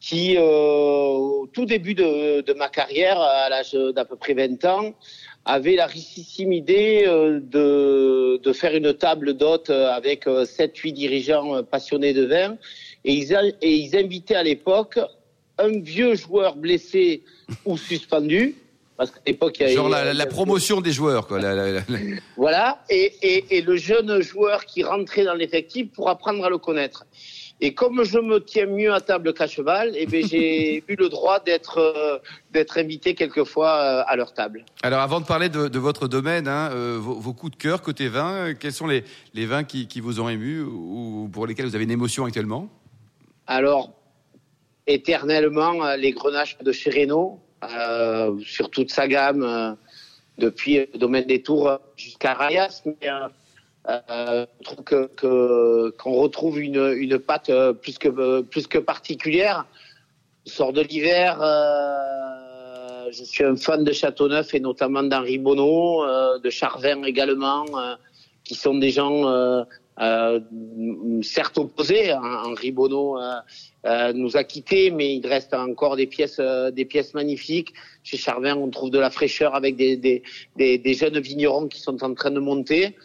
qui, 0.00 0.36
euh, 0.36 0.42
au 0.42 1.48
tout 1.52 1.64
début 1.64 1.94
de, 1.94 2.42
de 2.42 2.52
ma 2.52 2.68
carrière, 2.68 3.18
à 3.20 3.48
l'âge 3.48 3.72
d'à 3.72 4.04
peu 4.04 4.16
près 4.16 4.34
20 4.34 4.64
ans, 4.66 4.94
avaient 5.46 5.76
la 5.76 5.86
richissime 5.86 6.52
idée 6.52 7.04
euh, 7.06 7.40
de, 7.40 8.38
de 8.42 8.52
faire 8.52 8.74
une 8.74 8.94
table 8.94 9.34
d'hôtes 9.34 9.70
avec 9.70 10.26
7-8 10.26 10.92
dirigeants 10.92 11.62
passionnés 11.64 12.12
de 12.12 12.24
vin. 12.24 12.56
Et 13.04 13.12
ils, 13.14 13.34
a- 13.34 13.44
et 13.60 13.74
ils 13.76 13.96
invitaient 13.96 14.34
à 14.36 14.42
l'époque 14.42 14.98
un 15.58 15.78
vieux 15.80 16.14
joueur 16.14 16.56
blessé 16.56 17.22
ou 17.64 17.76
suspendu. 17.76 18.54
Parce 18.96 19.10
qu'à 19.10 19.20
l'époque, 19.26 19.56
il 19.58 19.62
y 19.62 19.64
avait- 19.66 19.74
Genre 19.74 19.88
la, 19.88 20.26
promotion 20.26 20.80
des 20.80 20.92
joueurs, 20.92 21.26
quoi. 21.26 21.40
La- 21.40 21.82
voilà, 22.36 22.82
et, 22.88 23.12
et, 23.22 23.56
et 23.56 23.60
le 23.60 23.76
jeune 23.76 24.20
joueur 24.22 24.64
qui 24.64 24.84
rentrait 24.84 25.24
dans 25.24 25.34
l'effectif 25.34 25.88
pour 25.92 26.08
apprendre 26.08 26.44
à 26.44 26.48
le 26.50 26.58
connaître. 26.58 27.04
Et 27.60 27.72
comme 27.74 28.02
je 28.04 28.18
me 28.18 28.38
tiens 28.40 28.66
mieux 28.66 28.92
à 28.92 29.00
table 29.00 29.32
qu'à 29.32 29.46
cheval, 29.46 29.92
eh 29.96 30.06
ben, 30.06 30.24
j'ai 30.26 30.78
eu 30.88 30.96
le 30.96 31.08
droit 31.08 31.40
d'être 31.40 31.78
euh, 31.78 32.18
d'être 32.52 32.78
invité 32.78 33.14
quelquefois 33.14 33.70
euh, 33.80 34.02
à 34.06 34.16
leur 34.16 34.32
table. 34.32 34.64
Alors, 34.82 35.00
avant 35.00 35.20
de 35.20 35.26
parler 35.26 35.48
de, 35.48 35.68
de 35.68 35.78
votre 35.78 36.06
domaine, 36.08 36.46
hein, 36.48 36.70
euh, 36.72 36.96
vos, 37.00 37.14
vos 37.14 37.32
coups 37.32 37.52
de 37.52 37.56
cœur 37.56 37.82
côté 37.82 38.08
vin, 38.08 38.54
quels 38.54 38.72
sont 38.72 38.86
les, 38.86 39.02
les 39.34 39.46
vins 39.46 39.64
qui, 39.64 39.86
qui 39.88 40.00
vous 40.00 40.20
ont 40.20 40.28
ému 40.28 40.60
ou 40.62 41.28
pour 41.32 41.46
lesquels 41.46 41.66
vous 41.66 41.74
avez 41.74 41.84
une 41.84 41.90
émotion 41.90 42.24
actuellement? 42.26 42.68
Alors, 43.46 43.92
éternellement, 44.86 45.84
euh, 45.84 45.96
les 45.96 46.12
grenaches 46.12 46.58
de 46.58 46.72
chez 46.72 47.08
euh, 47.10 48.38
sur 48.40 48.70
toute 48.70 48.90
sa 48.90 49.08
gamme, 49.08 49.42
euh, 49.42 49.72
depuis 50.38 50.86
le 50.92 50.98
domaine 50.98 51.26
des 51.26 51.42
Tours 51.42 51.78
jusqu'à 51.96 52.34
Rayas. 52.34 52.82
Mais, 52.84 53.08
euh, 53.88 54.46
je 54.60 54.64
trouve 54.64 54.84
que 54.84 55.90
qu'on 55.90 56.12
retrouve 56.12 56.58
une, 56.60 56.94
une 56.96 57.20
euh, 57.50 57.72
plus 57.72 57.98
que 57.98 58.40
plus 58.40 58.66
que 58.66 58.78
particulière. 58.78 59.66
Sort 60.46 60.72
de 60.72 60.82
l'hiver. 60.82 61.38
je 63.12 63.24
suis 63.24 63.44
un 63.44 63.56
fan 63.56 63.84
de 63.84 63.92
Châteauneuf 63.92 64.54
et 64.54 64.60
notamment 64.60 65.02
d'Henri 65.02 65.38
Bonneau, 65.38 66.04
de 66.38 66.50
Charvin 66.50 67.02
également, 67.04 67.64
qui 68.42 68.54
sont 68.54 68.74
des 68.74 68.90
gens 68.90 69.64
euh, 70.00 70.40
certes 71.22 71.58
opposés. 71.58 72.10
hein. 72.10 72.20
Henri 72.44 72.72
Bonneau 72.72 73.18
euh, 73.18 73.34
euh, 73.86 74.12
nous 74.12 74.36
a 74.36 74.44
quittés, 74.44 74.90
mais 74.90 75.14
il 75.16 75.26
reste 75.26 75.54
encore 75.54 75.96
des 75.96 76.06
pièces, 76.06 76.38
euh, 76.40 76.70
des 76.70 76.84
pièces 76.84 77.14
magnifiques. 77.14 77.72
Chez 78.02 78.16
Charvin, 78.16 78.56
on 78.56 78.70
trouve 78.70 78.90
de 78.90 78.98
la 78.98 79.10
fraîcheur 79.10 79.54
avec 79.54 79.76
des, 79.76 79.96
des, 79.96 80.22
des, 80.56 80.78
des 80.78 80.94
jeunes 80.94 81.18
vignerons 81.20 81.68
qui 81.68 81.80
sont 81.80 82.02
en 82.02 82.14
train 82.14 82.30
de 82.30 82.40
monter. 82.40 82.96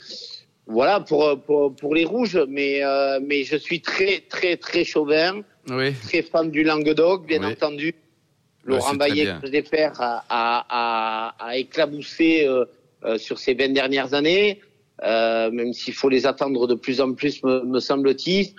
Voilà 0.67 0.99
pour, 0.99 1.39
pour, 1.41 1.75
pour 1.75 1.95
les 1.95 2.05
rouges, 2.05 2.39
mais, 2.47 2.83
euh, 2.83 3.19
mais 3.23 3.43
je 3.43 3.55
suis 3.57 3.81
très, 3.81 4.21
très, 4.29 4.55
très 4.57 4.83
chauvin, 4.83 5.41
Oui. 5.69 5.93
très 5.93 6.21
fan 6.21 6.51
du 6.51 6.63
Languedoc, 6.63 7.25
bien 7.25 7.41
Oui. 7.41 7.53
entendu. 7.53 7.87
Ouais, 8.67 8.75
Laurent 8.75 8.93
Baillet, 8.95 9.25
que 9.41 9.61
Pères, 9.69 9.99
a, 9.99 10.23
a, 10.29 10.65
a, 11.39 11.45
a 11.49 11.57
éclaboussé 11.57 12.47
sur 13.17 13.39
ces 13.39 13.53
20 13.55 13.69
dernières 13.69 14.13
années, 14.13 14.59
euh, 15.03 15.51
même 15.51 15.73
s'il 15.73 15.93
faut 15.93 16.09
les 16.09 16.25
attendre 16.25 16.67
de 16.67 16.75
plus 16.75 16.99
en 17.01 17.13
plus, 17.13 17.43
me, 17.43 17.63
me 17.63 17.79
semble-t-il. 17.79 18.53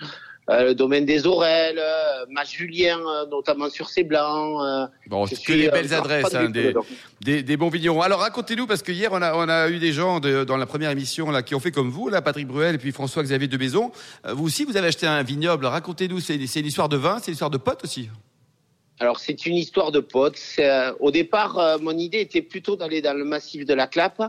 Euh, 0.49 0.65
le 0.69 0.75
domaine 0.75 1.05
des 1.05 1.27
Aurelles, 1.27 1.77
euh, 1.79 2.25
Mas 2.31 2.51
Julien, 2.51 2.97
euh, 2.99 3.25
notamment 3.29 3.69
sur 3.69 3.87
ses 3.89 4.03
blancs. 4.03 4.59
euh, 4.65 4.87
Bon, 5.07 5.25
je 5.27 5.35
que 5.35 5.53
les 5.53 5.67
euh, 5.67 5.71
belles 5.71 5.93
adresses, 5.93 6.33
hein, 6.33 6.49
des, 6.49 6.73
des, 7.21 7.43
des 7.43 7.57
bons 7.57 7.69
vignerons. 7.69 8.01
Alors 8.01 8.19
racontez-nous, 8.21 8.65
parce 8.65 8.81
que 8.81 8.91
hier 8.91 9.11
on 9.13 9.21
a, 9.21 9.35
on 9.35 9.47
a 9.47 9.69
eu 9.69 9.77
des 9.77 9.93
gens 9.93 10.19
de- 10.19 10.43
dans 10.43 10.57
la 10.57 10.65
première 10.65 10.89
émission 10.89 11.29
là 11.29 11.43
qui 11.43 11.53
ont 11.53 11.59
fait 11.59 11.71
comme 11.71 11.91
vous, 11.91 12.09
là, 12.09 12.23
Patrick 12.23 12.47
Bruel 12.47 12.73
et 12.75 12.79
puis 12.79 12.91
François-Xavier 12.91 13.47
de 13.47 13.57
Maison. 13.57 13.91
Euh, 14.25 14.33
vous 14.33 14.45
aussi, 14.47 14.65
vous 14.65 14.75
avez 14.77 14.87
acheté 14.87 15.05
un 15.05 15.21
vignoble. 15.21 15.67
Racontez-nous, 15.67 16.19
c'est 16.19 16.43
c'est 16.47 16.59
une 16.61 16.65
histoire 16.65 16.89
de 16.89 16.97
vin, 16.97 17.19
c'est 17.19 17.27
une 17.27 17.33
histoire 17.33 17.51
de 17.51 17.57
potes 17.59 17.83
aussi. 17.83 18.09
Alors 19.01 19.19
c'est 19.19 19.47
une 19.47 19.55
histoire 19.55 19.91
de 19.91 19.99
potes. 19.99 20.39
Euh, 20.59 20.93
au 20.99 21.09
départ, 21.09 21.57
euh, 21.57 21.79
mon 21.81 21.97
idée 21.97 22.19
était 22.19 22.43
plutôt 22.43 22.75
d'aller 22.75 23.01
dans 23.01 23.17
le 23.17 23.25
massif 23.25 23.65
de 23.65 23.73
la 23.73 23.87
Clappe, 23.87 24.21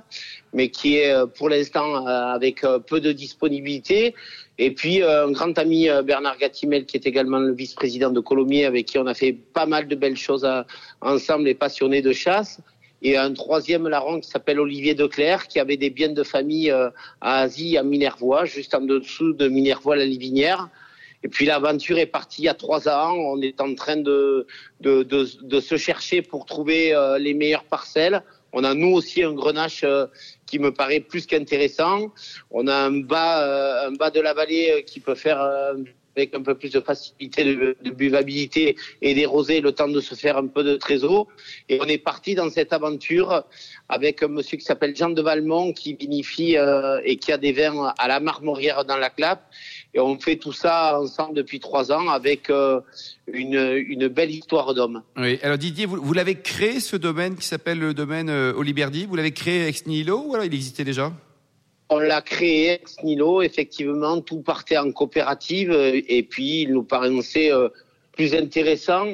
mais 0.54 0.70
qui 0.70 0.96
est 0.96 1.12
euh, 1.12 1.26
pour 1.26 1.50
l'instant 1.50 2.06
euh, 2.06 2.08
avec 2.08 2.64
euh, 2.64 2.78
peu 2.78 2.98
de 2.98 3.12
disponibilité. 3.12 4.14
Et 4.56 4.70
puis 4.70 5.02
euh, 5.02 5.26
un 5.26 5.32
grand 5.32 5.58
ami 5.58 5.88
Bernard 6.04 6.38
Gatimel, 6.38 6.86
qui 6.86 6.96
est 6.96 7.04
également 7.04 7.38
le 7.38 7.52
vice-président 7.52 8.08
de 8.08 8.20
Colomiers, 8.20 8.64
avec 8.64 8.86
qui 8.86 8.96
on 8.96 9.06
a 9.06 9.12
fait 9.12 9.34
pas 9.34 9.66
mal 9.66 9.88
de 9.88 9.94
belles 9.94 10.16
choses 10.16 10.48
ensemble, 11.02 11.48
et 11.48 11.54
passionnés 11.54 12.00
de 12.00 12.12
chasse. 12.14 12.58
Et 13.02 13.18
un 13.18 13.34
troisième 13.34 13.86
larron 13.88 14.20
qui 14.20 14.30
s'appelle 14.30 14.58
Olivier 14.58 14.94
Declerc, 14.94 15.48
qui 15.48 15.60
avait 15.60 15.76
des 15.76 15.90
biens 15.90 16.14
de 16.14 16.22
famille 16.22 16.70
à 16.70 16.92
Asie, 17.20 17.76
à 17.76 17.82
Minervois, 17.82 18.46
juste 18.46 18.74
en 18.74 18.80
dessous 18.80 19.34
de 19.34 19.48
Minervois 19.48 19.96
la 19.96 20.06
Livinière. 20.06 20.70
Et 21.24 21.28
puis 21.28 21.46
l'aventure 21.46 21.98
est 21.98 22.06
partie 22.06 22.42
il 22.42 22.44
y 22.46 22.48
a 22.48 22.54
trois 22.54 22.88
ans. 22.88 23.14
On 23.14 23.40
est 23.40 23.60
en 23.60 23.74
train 23.74 23.96
de, 23.96 24.46
de, 24.80 25.02
de, 25.02 25.26
de 25.42 25.60
se 25.60 25.76
chercher 25.76 26.22
pour 26.22 26.46
trouver 26.46 26.94
euh, 26.94 27.18
les 27.18 27.34
meilleures 27.34 27.64
parcelles. 27.64 28.22
On 28.52 28.64
a 28.64 28.74
nous 28.74 28.92
aussi 28.92 29.22
un 29.22 29.32
grenache 29.32 29.82
euh, 29.84 30.06
qui 30.46 30.58
me 30.58 30.72
paraît 30.74 31.00
plus 31.00 31.24
qu'intéressant. 31.26 32.12
On 32.50 32.66
a 32.66 32.74
un 32.74 33.00
bas, 33.00 33.42
euh, 33.42 33.88
un 33.88 33.92
bas 33.92 34.10
de 34.10 34.20
la 34.20 34.34
vallée 34.34 34.70
euh, 34.70 34.80
qui 34.82 35.00
peut 35.00 35.14
faire 35.14 35.40
euh, 35.40 35.74
avec 36.14 36.34
un 36.34 36.42
peu 36.42 36.54
plus 36.54 36.70
de 36.70 36.80
facilité 36.80 37.42
de, 37.44 37.74
de 37.80 37.90
buvabilité 37.90 38.76
et 39.00 39.14
des 39.14 39.24
rosés 39.24 39.62
le 39.62 39.72
temps 39.72 39.88
de 39.88 40.00
se 40.00 40.14
faire 40.14 40.36
un 40.36 40.46
peu 40.46 40.62
de 40.62 40.76
trésor. 40.76 41.26
Et 41.70 41.80
on 41.80 41.86
est 41.86 41.96
parti 41.96 42.34
dans 42.34 42.50
cette 42.50 42.74
aventure 42.74 43.44
avec 43.88 44.22
un 44.22 44.28
monsieur 44.28 44.58
qui 44.58 44.64
s'appelle 44.64 44.94
Jean 44.94 45.08
de 45.08 45.22
Valmont 45.22 45.72
qui 45.72 45.94
vinifie 45.94 46.58
euh, 46.58 47.00
et 47.04 47.16
qui 47.16 47.32
a 47.32 47.38
des 47.38 47.52
vins 47.52 47.94
à 47.96 48.08
la 48.08 48.20
marmorière 48.20 48.84
dans 48.84 48.98
la 48.98 49.08
clappe. 49.08 49.44
Et 49.94 50.00
on 50.00 50.18
fait 50.18 50.36
tout 50.36 50.52
ça 50.52 50.98
ensemble 50.98 51.34
depuis 51.34 51.60
trois 51.60 51.92
ans 51.92 52.08
avec 52.08 52.48
euh, 52.48 52.80
une, 53.26 53.84
une 53.86 54.08
belle 54.08 54.30
histoire 54.30 54.72
d'homme. 54.72 55.02
Oui. 55.18 55.38
Alors 55.42 55.58
Didier, 55.58 55.84
vous, 55.84 56.00
vous 56.00 56.14
l'avez 56.14 56.36
créé 56.36 56.80
ce 56.80 56.96
domaine 56.96 57.36
qui 57.36 57.46
s'appelle 57.46 57.78
le 57.78 57.92
domaine 57.92 58.30
euh, 58.30 58.54
Oliberdi? 58.54 59.04
Vous 59.04 59.16
l'avez 59.16 59.32
créé 59.32 59.66
ex 59.66 59.86
nihilo 59.86 60.24
ou 60.26 60.32
alors 60.32 60.46
il 60.46 60.54
existait 60.54 60.84
déjà? 60.84 61.12
On 61.90 61.98
l'a 61.98 62.22
créé 62.22 62.70
ex 62.70 63.02
nihilo, 63.02 63.42
effectivement, 63.42 64.22
tout 64.22 64.40
partait 64.40 64.78
en 64.78 64.90
coopérative 64.92 65.70
euh, 65.70 66.00
et 66.08 66.22
puis 66.22 66.62
il 66.62 66.72
nous 66.72 66.84
paraissait 66.84 67.52
euh, 67.52 67.68
plus 68.12 68.34
intéressant 68.34 69.08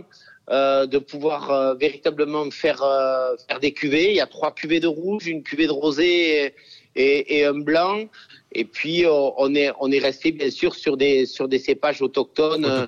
euh, 0.48 0.86
de 0.86 0.98
pouvoir 0.98 1.50
euh, 1.50 1.74
véritablement 1.74 2.48
faire, 2.52 2.84
euh, 2.84 3.34
faire 3.48 3.58
des 3.58 3.72
cuvées. 3.72 4.10
Il 4.10 4.16
y 4.16 4.20
a 4.20 4.26
trois 4.26 4.54
cuvées 4.54 4.78
de 4.78 4.86
rouge, 4.86 5.26
une 5.26 5.42
cuvée 5.42 5.66
de 5.66 5.72
rosé 5.72 6.44
et, 6.44 6.54
et, 6.94 7.38
et 7.38 7.44
un 7.46 7.58
blanc. 7.58 8.04
Et 8.52 8.64
puis 8.64 9.04
euh, 9.04 9.10
on 9.36 9.54
est 9.54 9.70
on 9.80 9.90
est 9.90 9.98
resté 9.98 10.32
bien 10.32 10.50
sûr 10.50 10.74
sur 10.74 10.96
des 10.96 11.26
sur 11.26 11.48
des 11.48 11.58
cépages 11.58 12.00
autochtones, 12.02 12.64
euh, 12.64 12.86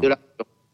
de 0.00 0.08
la 0.08 0.18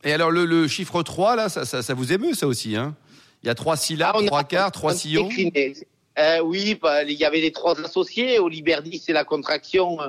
Et 0.05 0.13
alors 0.13 0.31
le, 0.31 0.45
le 0.45 0.69
chiffre 0.69 1.03
3, 1.03 1.35
là, 1.37 1.49
ça, 1.49 1.65
ça, 1.65 1.83
ça 1.83 1.95
vous 1.95 2.13
émeut 2.13 2.35
ça 2.35 2.47
aussi 2.47 2.77
hein? 2.77 2.95
Il 3.43 3.47
y 3.47 3.51
a 3.51 3.55
trois 3.55 3.77
syllabes, 3.77 4.17
Ah, 4.19 4.27
trois 4.27 4.45
quarts, 4.45 4.73
trois 4.73 4.95
sillons. 4.95 5.29
décliné. 5.29 5.75
Euh, 6.19 6.41
oui, 6.43 6.77
bah, 6.81 7.05
il 7.05 7.13
y 7.13 7.25
avait 7.25 7.41
les 7.41 7.53
trois 7.53 7.79
associés. 7.81 8.41
Oliberdi, 8.41 8.99
c'est 8.99 9.13
la 9.13 9.23
contraction 9.25 10.01
euh, 10.01 10.09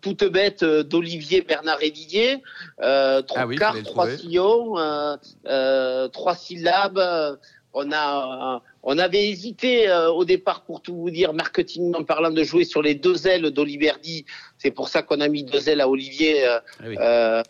toute 0.00 0.24
bête 0.24 0.62
euh, 0.62 0.82
d'Olivier, 0.82 1.42
Bernard 1.42 1.82
et 1.82 1.90
Didier. 1.90 2.38
Euh, 2.82 3.20
trois 3.20 3.42
Ah 3.42 3.46
oui, 3.46 3.56
quarts, 3.56 3.76
trois 3.84 4.08
sillons, 4.10 4.78
euh, 4.78 5.16
euh, 5.46 6.08
trois 6.08 6.34
syllabes. 6.34 7.38
On 7.74 7.92
a, 7.92 8.56
euh, 8.56 8.58
on 8.82 8.98
avait 8.98 9.28
hésité 9.28 9.88
euh, 9.88 10.10
au 10.10 10.24
départ, 10.24 10.64
pour 10.64 10.80
tout 10.80 10.96
vous 10.96 11.10
dire, 11.10 11.32
marketingment 11.32 12.04
parlant, 12.04 12.30
de 12.30 12.42
jouer 12.42 12.64
sur 12.64 12.82
les 12.82 12.94
deux 12.94 13.26
ailes 13.26 13.50
d'Oliberdi. 13.50 14.24
C'est 14.62 14.70
pour 14.70 14.88
ça 14.88 15.02
qu'on 15.02 15.20
a 15.20 15.28
mis 15.28 15.42
deux 15.44 15.68
ailes 15.68 15.80
à 15.80 15.88
Olivier. 15.88 16.46
euh, 16.46 16.58
Ah 16.80 16.84
oui. 16.86 16.96
euh, 17.00 17.42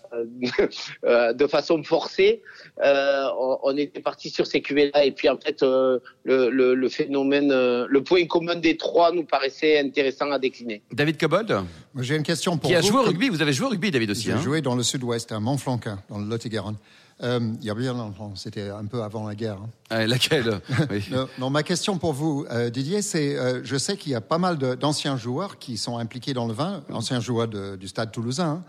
euh, 1.04 1.32
de 1.32 1.46
façon 1.46 1.82
forcée. 1.82 2.42
Euh, 2.84 3.24
on, 3.38 3.58
on 3.64 3.76
était 3.76 4.00
parti 4.00 4.30
sur 4.30 4.46
ces 4.46 4.60
cuvées-là 4.62 5.04
et 5.04 5.12
puis 5.12 5.28
en 5.28 5.36
fait 5.36 5.62
euh, 5.62 5.98
le, 6.24 6.50
le, 6.50 6.74
le 6.74 6.88
phénomène, 6.88 7.50
euh, 7.52 7.86
le 7.88 8.02
point 8.02 8.24
commun 8.26 8.54
des 8.56 8.76
trois 8.76 9.12
nous 9.12 9.24
paraissait 9.24 9.78
intéressant 9.78 10.30
à 10.30 10.38
décliner. 10.38 10.82
David 10.92 11.18
Cobold, 11.18 11.60
J'ai 11.98 12.16
une 12.16 12.22
question 12.22 12.56
pour 12.58 12.70
qui 12.70 12.76
a 12.76 12.80
vous. 12.80 12.88
joué 12.88 12.98
au 13.00 13.02
rugby. 13.02 13.28
Vous 13.28 13.42
avez 13.42 13.52
joué 13.52 13.66
au 13.66 13.70
rugby, 13.70 13.90
David 13.90 14.10
aussi. 14.10 14.22
J'ai 14.22 14.32
Hein 14.32 14.40
joué 14.40 14.60
dans 14.60 14.76
le 14.76 14.82
sud-ouest, 14.82 15.32
à 15.32 15.40
Montflanquin, 15.40 15.98
dans 16.08 16.18
le 16.18 16.26
Lot-et-Garonne. 16.26 16.76
Euh, 17.22 17.38
il 17.60 17.66
y 17.66 17.70
a 17.70 17.74
bien 17.74 17.92
longtemps, 17.92 18.32
c'était 18.34 18.70
un 18.70 18.86
peu 18.86 19.02
avant 19.02 19.28
la 19.28 19.34
guerre. 19.34 19.58
hein. 19.62 19.68
Ah, 19.90 20.06
laquelle? 20.06 20.58
Oui. 20.90 21.04
Non, 21.10 21.28
non, 21.38 21.50
ma 21.50 21.62
question 21.62 21.98
pour 21.98 22.14
vous, 22.14 22.46
euh, 22.50 22.70
Didier, 22.70 23.02
c'est, 23.02 23.36
euh, 23.36 23.60
je 23.62 23.76
sais 23.76 23.98
qu'il 23.98 24.12
y 24.12 24.14
a 24.14 24.22
pas 24.22 24.38
mal 24.38 24.56
d'anciens 24.56 25.18
joueurs 25.18 25.58
qui 25.58 25.76
sont 25.76 25.98
impliqués 25.98 26.32
dans 26.32 26.46
le 26.46 26.54
vin, 26.54 26.82
anciens 27.00 27.20
joueurs 27.20 27.48
de- 27.48 27.76
du 27.76 27.88
Stade 27.88 28.12
Toulousain. 28.12 28.62
hein. 28.62 28.64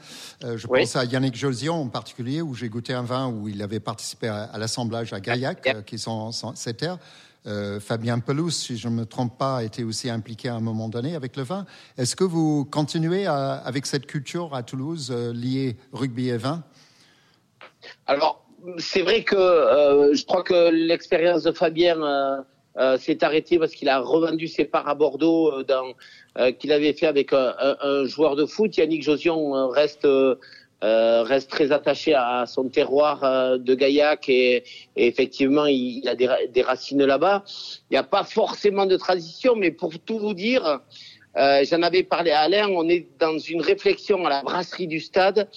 Euh, 0.46 0.58
je 0.58 0.66
Oui. 0.70 0.80
pense 0.80 0.96
à 0.96 1.04
Yannick 1.04 1.36
Josion 1.36 1.82
en 1.82 1.90
particulier, 1.90 2.42
où 2.42 2.54
j'ai 2.56 2.70
goûté 2.70 2.94
un 2.94 3.04
vin 3.04 3.28
où 3.28 3.50
il 3.50 3.62
avait 3.62 3.82
participé 3.82 4.28
à, 4.30 4.44
à 4.44 4.58
l'assemblage 4.58 5.12
à 5.14 5.20
Gaillac, 5.20 5.68
euh, 5.68 5.82
qui 5.82 6.00
sont 6.00 6.32
ces 6.56 6.74
terres. 6.74 6.98
Euh, 7.48 7.80
Fabien 7.80 8.20
Pelouse, 8.20 8.56
si 8.56 8.78
je 8.78 8.88
ne 8.88 8.94
me 8.94 9.06
trompe 9.06 9.38
pas, 9.38 9.64
était 9.64 9.84
aussi 9.84 10.10
impliqué 10.10 10.48
à 10.48 10.56
un 10.56 10.60
moment 10.62 10.88
donné 10.90 11.16
avec 11.16 11.36
le 11.36 11.44
vin. 11.44 11.66
Est-ce 11.98 12.16
que 12.16 12.24
vous 12.24 12.66
continuez 12.66 13.26
à- 13.26 13.54
avec 13.54 13.86
cette 13.86 14.06
culture 14.06 14.54
à 14.56 14.62
Toulouse 14.64 15.10
euh, 15.12 15.34
liée 15.34 15.76
rugby 15.92 16.30
et 16.30 16.38
vin? 16.38 16.64
Alors 18.06 18.46
c'est 18.78 19.02
vrai 19.02 19.24
que 19.24 19.36
euh, 19.36 20.14
je 20.14 20.24
crois 20.24 20.44
que 20.44 20.70
l'expérience 20.72 21.42
de 21.44 21.52
Fabien 21.52 21.98
euh, 22.78 22.98
s'est 22.98 23.24
arrêtée 23.24 23.60
parce 23.60 23.74
qu'il 23.74 23.90
a 23.90 24.00
revendu 24.00 24.48
ses 24.48 24.66
parts 24.66 24.88
à 24.88 24.96
Bordeaux 24.96 25.52
euh, 25.52 25.64
euh, 26.38 26.52
qu'il 26.52 26.72
avait 26.72 26.94
fait 26.94 27.08
avec 27.08 27.34
un, 27.34 28.06
joueur 28.06 28.36
de 28.36 28.46
foot. 28.46 28.78
Yannick 28.78 29.04
Josion 29.04 29.70
reste 29.70 30.08
reste 30.82 31.52
très 31.52 31.72
attaché 31.72 32.14
à 32.16 32.46
son 32.48 32.68
terroir 32.70 33.60
de 33.60 33.76
Gaillac 33.76 34.28
et, 34.30 34.64
et 34.96 35.08
effectivement 35.08 35.68
il, 35.68 36.00
il 36.00 36.10
a 36.10 36.16
des, 36.16 36.28
ra- 36.28 36.46
des 36.52 36.62
racines 36.64 37.04
là-bas. 37.06 37.44
Il 37.90 37.94
n'y 37.94 37.98
a 37.98 38.04
pas 38.04 38.24
forcément 38.24 38.86
de 38.88 38.98
transition, 38.98 39.56
mais 39.56 39.70
pour 39.72 39.92
tout 40.00 40.18
vous 40.18 40.34
dire, 40.34 40.80
j'en 41.36 41.82
avais 41.84 42.02
parlé 42.04 42.32
à 42.32 42.42
Alain, 42.42 42.68
on 42.70 42.90
est 42.90 43.08
dans 43.20 43.38
une 43.38 43.62
réflexion 43.62 44.26
à 44.26 44.30
la 44.30 44.42
brasserie 44.42 44.88
du 44.88 45.00
stade. 45.00 45.48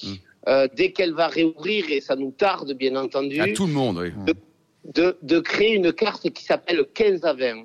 euh, 0.47 0.69
dès 0.77 0.93
qu'elle 0.93 1.15
va 1.15 1.27
réouvrir, 1.29 1.87
et 1.91 2.03
ça 2.03 2.17
nous 2.17 2.31
tarde 2.31 2.75
bien 2.75 2.97
entendu, 2.97 3.41
À 3.41 3.49
tout 3.55 3.67
le 3.67 3.73
monde, 3.73 3.97
oui. 3.97 4.11
de, 4.27 4.35
de 4.85 5.41
créer 5.41 5.75
une 5.75 5.93
carte 5.93 6.29
qui 6.31 6.45
s'appelle 6.45 6.85
15 6.95 7.25
à 7.25 7.33
20. 7.33 7.65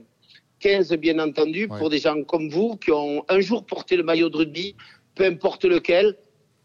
15 0.60 0.92
bien 0.94 1.20
entendu 1.20 1.68
Ouais. 1.70 1.78
pour 1.78 1.90
des 1.90 2.00
gens 2.00 2.22
comme 2.24 2.50
vous 2.50 2.76
qui 2.78 2.92
ont 2.92 3.24
un 3.30 3.40
jour 3.40 3.66
porté 3.66 3.96
le 3.96 4.04
maillot 4.04 4.30
de 4.30 4.38
rugby, 4.38 4.76
peu 5.16 5.26
importe 5.26 5.66
lequel, 5.66 6.16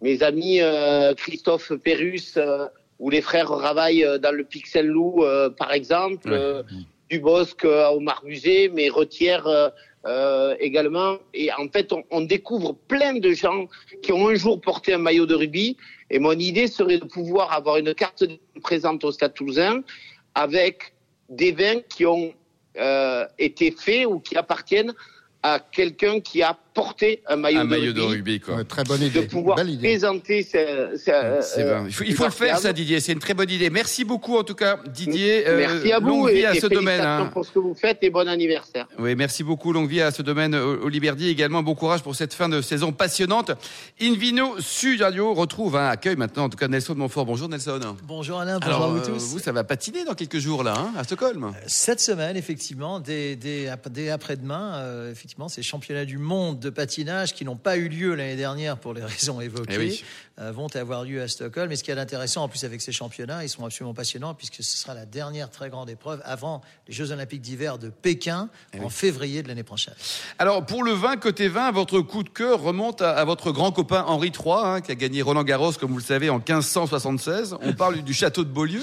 mes 0.01 0.23
amis 0.23 0.61
euh, 0.61 1.15
Christophe 1.15 1.73
Perrus 1.77 2.35
euh, 2.37 2.67
ou 2.99 3.11
les 3.11 3.21
frères 3.21 3.49
Ravaille 3.49 4.05
euh, 4.05 4.19
dans 4.19 4.33
le 4.35 4.45
Pixel 4.45 4.87
Loup, 4.87 5.23
euh, 5.25 5.49
par 5.51 5.73
exemple, 5.73 6.29
Ouais. 6.31 6.37
euh, 6.37 6.63
Dubosc 7.11 7.65
euh, 7.65 7.89
au 7.91 8.01
Marmusée, 8.01 8.69
mais 8.69 8.89
Retière 8.89 9.47
euh, 9.47 9.69
euh, 10.07 10.55
également. 10.59 11.19
Et 11.33 11.53
en 11.53 11.69
fait, 11.69 11.93
on, 11.93 12.03
on 12.11 12.21
découvre 12.23 12.75
plein 12.89 13.15
de 13.15 13.31
gens 13.33 13.67
qui 14.03 14.13
ont 14.13 14.29
un 14.29 14.35
jour 14.35 14.61
porté 14.61 14.93
un 14.95 14.99
maillot 14.99 15.27
de 15.27 15.35
rugby. 15.35 15.77
Et 16.11 16.19
mon 16.19 16.33
idée 16.33 16.67
serait 16.67 16.99
de 16.99 17.05
pouvoir 17.05 17.53
avoir 17.53 17.77
une 17.79 17.95
carte 17.95 18.25
présente 18.63 19.05
au 19.05 19.13
Stade 19.13 19.35
Toulousain 19.35 19.83
avec 20.35 20.95
des 21.29 21.53
vins 21.53 21.81
qui 21.89 22.07
ont 22.07 22.35
euh, 22.77 23.27
été 23.39 23.71
faits 23.71 24.07
ou 24.07 24.21
qui 24.21 24.37
appartiennent 24.37 24.95
à 25.43 25.61
quelqu'un 25.61 26.21
qui 26.21 26.43
a 26.43 26.59
porté 26.75 27.23
un 27.29 27.37
maillot, 27.37 27.61
Un 27.61 27.65
de, 27.65 27.71
maillot 27.71 27.85
rugby, 27.93 28.01
de 28.01 28.07
rugby, 28.07 28.41
quoi. 28.41 28.57
Ouais, 28.57 28.65
très 28.65 28.83
bonne 28.85 29.01
de 29.01 29.07
idée. 29.07 29.23
pouvoir 29.23 29.57
Belle 29.57 29.71
idée. 29.71 29.89
présenter 29.91 30.43
ce, 30.43 30.91
C'est 30.97 31.13
euh. 31.63 31.85
Il 31.87 31.93
faut, 31.95 32.05
il 32.05 32.15
faut 32.15 32.25
le 32.25 32.31
faire, 32.31 32.59
ça, 32.59 32.73
Didier. 32.73 32.99
C'est 33.01 33.13
une 33.13 33.21
très 33.21 33.35
bonne 33.35 33.49
idée. 33.51 33.71
Merci 33.71 34.05
beaucoup, 34.05 34.37
en 34.37 34.43
tout 34.43 34.55
cas, 34.57 34.79
Didier. 34.89 35.47
Euh, 35.49 35.57
Merci 35.57 35.93
à 35.93 36.01
vous 36.01 36.09
longue 36.09 36.31
vie 36.31 36.39
et, 36.41 36.47
à 36.47 36.55
et 36.55 36.61
ce 36.61 36.67
domaine. 36.67 37.01
hein. 37.01 37.31
pour 37.33 37.45
ce 37.47 37.53
que 37.53 37.59
vous 37.61 37.75
faites 37.75 37.99
et 38.03 38.11
bon 38.11 38.29
anniversaire. 38.29 38.89
Oui, 38.99 39.15
merci 39.15 39.45
beaucoup. 39.45 39.73
Longue 39.73 39.89
vie 39.89 40.03
à 40.03 40.11
ce 40.11 40.23
domaine, 40.23 40.55
euh, 40.55 40.79
Olivier 40.83 41.13
Di. 41.15 41.29
Également, 41.29 41.63
bon 41.63 41.75
courage 41.75 42.03
pour 42.03 42.17
cette 42.17 42.35
fin 42.35 42.49
de 42.49 42.61
saison 42.61 42.93
passionnante. 42.93 43.53
Invino 44.01 44.57
Sud 44.61 45.03
Radio 45.03 45.33
retrouve 45.35 45.77
un 45.77 45.89
accueil 45.89 46.17
maintenant, 46.17 46.45
en 46.45 46.49
tout 46.49 46.59
cas, 46.59 46.69
Nelson 46.69 46.95
Montfort. 46.97 47.27
Bonjour, 47.27 47.49
Nelson. 47.49 47.79
Bonjour 48.05 48.41
Alain, 48.41 48.59
bonjour 48.59 48.75
Alors, 48.75 48.89
à 48.89 48.93
vous 48.93 48.99
euh, 48.99 49.15
tous. 49.15 49.31
vous, 49.33 49.39
ça 49.39 49.53
va 49.53 49.63
patiner 49.65 50.05
dans 50.05 50.15
quelques 50.15 50.39
jours, 50.39 50.65
là, 50.65 50.75
hein, 50.77 50.93
à 50.97 51.05
Stockholm. 51.05 51.53
Cette 51.67 52.01
semaine, 52.01 52.37
effectivement, 52.37 52.99
dès, 53.01 53.37
dès, 53.37 53.69
dès 53.91 54.11
après-demain, 54.11 54.73
euh, 54.77 55.13
effectivement, 55.13 55.49
ces 55.49 55.63
championnats 55.63 56.05
du 56.05 56.19
monde 56.19 56.64
de 56.65 56.71
patinage 56.71 57.33
qui 57.35 57.45
n'ont 57.45 57.57
pas 57.57 57.77
eu 57.77 57.89
lieu 57.89 58.15
l'année 58.15 58.37
dernière 58.37 58.77
pour 58.77 58.93
les 58.95 59.05
raisons 59.05 59.41
évoquées 59.41 59.75
Eh 59.75 59.79
oui. 59.79 60.05
euh, 60.41 60.51
vont 60.51 60.67
avoir 60.75 61.05
lieu 61.05 61.23
à 61.23 61.29
Stockholm. 61.29 61.71
Et 61.71 61.77
ce 61.77 61.85
qui 61.85 61.91
est 61.91 61.99
intéressant, 61.99 62.43
en 62.43 62.49
plus, 62.49 62.65
avec 62.65 62.81
ces 62.81 62.91
championnats, 62.93 63.45
ils 63.45 63.49
sont 63.49 63.65
absolument 63.65 63.95
passionnants 63.95 64.35
puisque 64.35 64.57
ce 64.57 64.77
sera 64.77 64.95
la 64.95 65.07
dernière 65.07 65.51
très 65.51 65.71
grande 65.71 65.89
épreuve 65.91 66.21
avant 66.25 66.63
les 66.89 66.95
Jeux 66.95 67.13
Olympiques 67.13 67.43
d'hiver 67.43 67.79
de 67.79 67.89
Pékin 67.91 68.49
Eh 68.73 68.81
en 68.81 68.89
février 68.89 69.43
de 69.43 69.49
l'année 69.49 69.63
prochaine. 69.63 69.95
Alors, 70.39 70.67
pour 70.67 70.83
le 70.83 70.93
vin, 70.93 71.17
côté 71.17 71.49
vin, 71.49 71.71
votre 71.71 72.01
coup 72.01 72.23
de 72.23 72.29
cœur 72.31 72.61
remonte 72.61 73.01
à, 73.03 73.13
à 73.13 73.25
votre 73.25 73.53
grand 73.53 73.71
copain 73.71 74.03
Henri 74.07 74.29
III, 74.29 74.55
hein, 74.65 74.81
qui 74.81 74.91
a 74.91 74.95
gagné 74.97 75.23
Roland 75.23 75.45
Garros, 75.45 75.73
comme 75.73 75.93
vous 75.93 75.99
le 75.99 76.03
savez, 76.03 76.31
en 76.31 76.39
1576. 76.39 77.57
On 77.63 77.73
parle 77.73 78.03
du 78.03 78.15
château 78.15 78.45
de 78.45 78.51
Beaulieu. 78.51 78.83